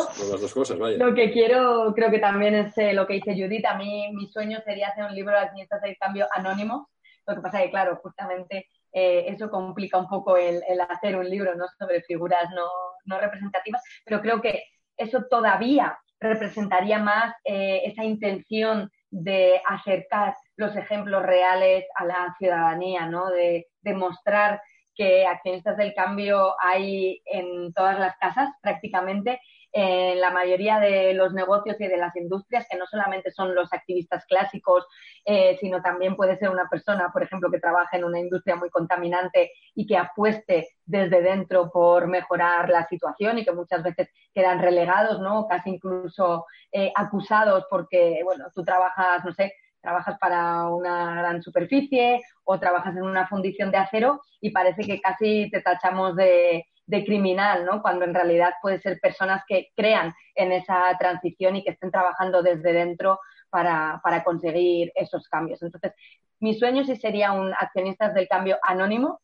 lo 0.98 1.14
que 1.14 1.32
quiero, 1.32 1.92
creo 1.92 2.08
que 2.12 2.20
también 2.20 2.54
es 2.54 2.78
eh, 2.78 2.92
lo 2.92 3.08
que 3.08 3.14
dice 3.14 3.35
Judith. 3.35 3.66
A 3.66 3.74
mí, 3.74 4.08
mi 4.14 4.28
sueño 4.28 4.61
sería 4.64 4.87
hacer 4.87 5.02
un 5.02 5.16
libro 5.16 5.32
de 5.32 5.40
accionistas 5.40 5.82
del 5.82 5.96
cambio 5.98 6.28
anónimo. 6.32 6.90
Lo 7.26 7.35
que 7.35 7.40
pasa 7.40 7.58
es 7.58 7.64
que, 7.64 7.70
claro, 7.72 7.98
justamente 8.00 8.68
eh, 8.92 9.24
eso 9.26 9.50
complica 9.50 9.98
un 9.98 10.06
poco 10.06 10.37
el, 10.37 10.62
el, 10.68 10.80
hacer 10.82 11.16
un 11.16 11.28
libro, 11.28 11.56
¿no? 11.56 11.64
Sobre 11.76 12.02
figuras 12.02 12.50
no, 12.54 12.68
no 13.06 13.20
representativas, 13.20 13.82
pero 14.04 14.20
creo 14.20 14.40
que 14.40 14.62
eso 15.02 15.24
todavía 15.30 15.98
representaría 16.20 16.98
más 16.98 17.34
eh, 17.44 17.82
esa 17.84 18.04
intención 18.04 18.90
de 19.10 19.60
acercar 19.66 20.36
los 20.56 20.74
ejemplos 20.76 21.22
reales 21.22 21.84
a 21.96 22.04
la 22.04 22.34
ciudadanía, 22.38 23.06
¿no? 23.06 23.30
De 23.30 23.66
demostrar 23.82 24.62
que 24.94 25.26
accionistas 25.26 25.76
del 25.76 25.94
cambio 25.94 26.54
hay 26.60 27.20
en 27.26 27.72
todas 27.72 27.98
las 27.98 28.16
casas 28.18 28.50
prácticamente 28.62 29.40
en 29.72 30.20
la 30.20 30.30
mayoría 30.30 30.78
de 30.78 31.14
los 31.14 31.32
negocios 31.32 31.76
y 31.80 31.87
de 31.87 31.96
las 31.96 32.14
industrias, 32.16 32.66
que 32.70 32.76
no 32.76 32.87
solamente 32.87 33.30
son 33.30 33.54
los 33.54 33.72
activistas 33.72 34.24
clásicos, 34.26 34.87
eh, 35.24 35.56
sino 35.61 35.80
también 35.80 36.14
puede 36.14 36.37
ser 36.37 36.50
una 36.50 36.68
persona, 36.68 37.11
por 37.12 37.22
ejemplo, 37.22 37.50
que 37.50 37.58
trabaja 37.58 37.96
en 37.96 38.04
una 38.04 38.20
industria 38.20 38.56
muy 38.56 38.68
contaminante 38.68 39.52
y 39.74 39.87
que 39.87 39.96
apueste 39.96 40.68
desde 40.85 41.22
dentro 41.22 41.70
por 41.70 42.06
mejorar 42.06 42.68
la 42.68 42.87
situación 42.87 43.38
y 43.38 43.44
que 43.44 43.52
muchas 43.52 43.82
veces 43.82 44.11
quedan 44.35 44.61
relegados, 44.61 45.20
¿no? 45.20 45.48
Casi 45.48 45.70
incluso 45.70 46.46
eh, 46.70 46.92
acusados 46.94 47.66
porque, 47.70 48.20
bueno, 48.24 48.46
tú 48.54 48.62
trabajas, 48.62 49.24
no 49.24 49.32
sé, 49.32 49.54
trabajas 49.80 50.18
para 50.18 50.68
una 50.68 51.16
gran 51.16 51.42
superficie 51.42 52.22
o 52.44 52.58
trabajas 52.61 52.96
en 52.96 53.02
una 53.02 53.26
fundición 53.26 53.70
de 53.70 53.78
acero 53.78 54.20
y 54.40 54.50
parece 54.50 54.82
que 54.85 55.00
casi 55.00 55.50
te 55.50 55.61
tachamos 55.61 56.14
de, 56.14 56.66
de 56.92 57.07
criminal, 57.07 57.64
¿no? 57.64 57.81
Cuando 57.81 58.05
en 58.05 58.12
realidad 58.14 58.52
puede 58.61 58.78
ser 58.78 59.00
personas 59.00 59.42
que 59.48 59.70
crean 59.74 60.14
en 60.35 60.52
esa 60.52 60.94
transición 60.98 61.57
y 61.57 61.64
que 61.64 61.70
estén 61.70 61.90
trabajando 61.90 62.42
desde 62.42 62.74
dentro 62.74 63.18
para, 63.48 64.22
conseguir 64.24 64.92
esos 64.94 65.26
cambios. 65.28 65.62
Entonces, 65.62 65.92
mi 66.38 66.55
sueño 66.55 66.85
sí 66.85 66.96
sería 66.96 67.33
un 67.33 67.55
accionistas 67.55 68.12
del 68.14 68.28
cambio 68.28 68.59
anónimo, 68.62 69.22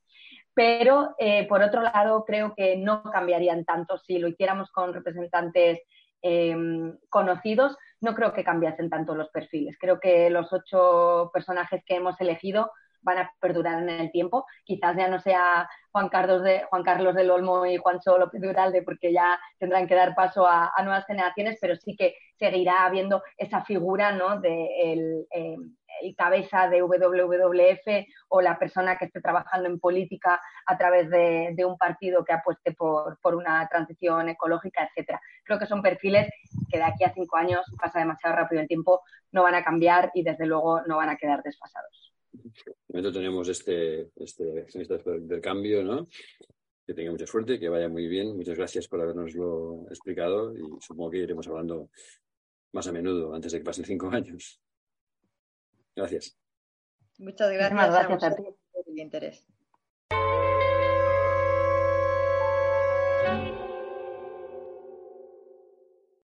pero 0.54 1.14
eh, 1.18 1.46
por 1.46 1.62
otro 1.62 1.82
lado 1.82 2.24
creo 2.24 2.54
que 2.56 2.76
no 2.78 3.02
cambiarían 3.02 3.66
tanto 3.66 3.98
si 3.98 4.18
lo 4.18 4.28
hiciéramos 4.28 4.70
con 4.72 4.94
representantes 4.94 5.80
em, 6.22 6.96
conocidos, 7.10 7.76
no 8.00 8.14
creo 8.14 8.32
que 8.32 8.44
cambiasen 8.44 8.88
tanto 8.88 9.14
los 9.14 9.28
perfiles. 9.28 9.76
Creo 9.78 10.00
que 10.00 10.30
los 10.30 10.50
ocho 10.54 11.30
personajes 11.34 11.82
que 11.84 11.96
hemos 11.96 12.18
elegido 12.18 12.70
van 13.02 13.18
a 13.18 13.32
perdurar 13.40 13.82
en 13.82 13.90
el 13.90 14.10
tiempo. 14.10 14.46
Quizás 14.64 14.96
ya 14.96 15.08
no 15.08 15.20
sea 15.20 15.68
Juan 15.92 16.08
Carlos, 16.08 16.42
de, 16.42 16.64
Juan 16.70 16.82
Carlos 16.82 17.14
del 17.14 17.30
Olmo 17.30 17.66
y 17.66 17.76
Juan 17.76 17.98
López 18.04 18.40
Duralde, 18.40 18.82
porque 18.82 19.12
ya 19.12 19.38
tendrán 19.58 19.86
que 19.86 19.94
dar 19.94 20.14
paso 20.14 20.46
a, 20.46 20.72
nuevas 20.82 21.06
generaciones, 21.06 21.58
pero 21.60 21.76
sí 21.76 21.96
que 21.96 22.14
seguirá 22.38 22.84
habiendo 22.84 23.22
esa 23.36 23.64
figura 23.64 24.12
¿no? 24.12 24.40
de 24.40 24.92
el, 24.92 25.26
em, 25.30 25.74
cabeza 26.16 26.68
de 26.68 26.82
WWF 26.82 28.06
o 28.28 28.40
la 28.40 28.58
persona 28.58 28.96
que 28.96 29.06
esté 29.06 29.20
trabajando 29.20 29.68
en 29.68 29.80
política 29.80 30.40
a 30.66 30.78
través 30.78 31.10
de, 31.10 31.64
un 31.66 31.76
partido 31.76 32.24
que 32.24 32.32
apueste 32.32 32.72
por, 32.72 33.18
por, 33.20 33.34
una 33.34 33.66
transición 33.68 34.28
ecológica, 34.28 34.84
etcétera. 34.84 35.20
Creo 35.44 35.58
que 35.58 35.66
son 35.66 35.82
perfiles 35.82 36.28
que 36.70 36.78
de 36.78 36.84
aquí 36.84 37.04
a 37.04 37.12
cinco 37.12 37.36
años, 37.36 37.64
pasa 37.80 37.98
demasiado 37.98 38.36
rápido 38.36 38.62
el 38.62 38.68
tiempo, 38.68 39.02
no 39.32 39.42
van 39.42 39.54
a 39.54 39.64
cambiar 39.64 40.10
y 40.14 40.22
desde 40.22 40.46
luego 40.46 40.82
no 40.82 40.96
van 40.96 41.10
a 41.10 41.16
quedar 41.16 41.42
desfasados. 41.42 42.07
De 42.32 42.74
momento 42.88 43.12
tenemos 43.12 43.48
este, 43.48 44.10
este 44.16 44.44
del 44.44 45.40
cambio, 45.40 45.82
¿no? 45.82 46.08
Que 46.86 46.94
tenga 46.94 47.10
mucha 47.10 47.26
suerte, 47.26 47.58
que 47.58 47.68
vaya 47.68 47.88
muy 47.88 48.06
bien. 48.08 48.36
Muchas 48.36 48.56
gracias 48.56 48.88
por 48.88 49.00
habernoslo 49.00 49.86
explicado 49.88 50.56
y 50.56 50.62
supongo 50.80 51.10
que 51.10 51.18
iremos 51.18 51.46
hablando 51.48 51.90
más 52.72 52.86
a 52.86 52.92
menudo 52.92 53.34
antes 53.34 53.52
de 53.52 53.58
que 53.58 53.64
pasen 53.64 53.84
cinco 53.84 54.08
años. 54.10 54.60
Gracias. 55.94 56.36
Muchas 57.18 57.50
gracias, 57.50 57.90
gracias 57.90 58.22
a, 58.22 58.36
ti 58.36 58.42
por 58.72 58.84
el 58.86 58.98
interés. 58.98 59.44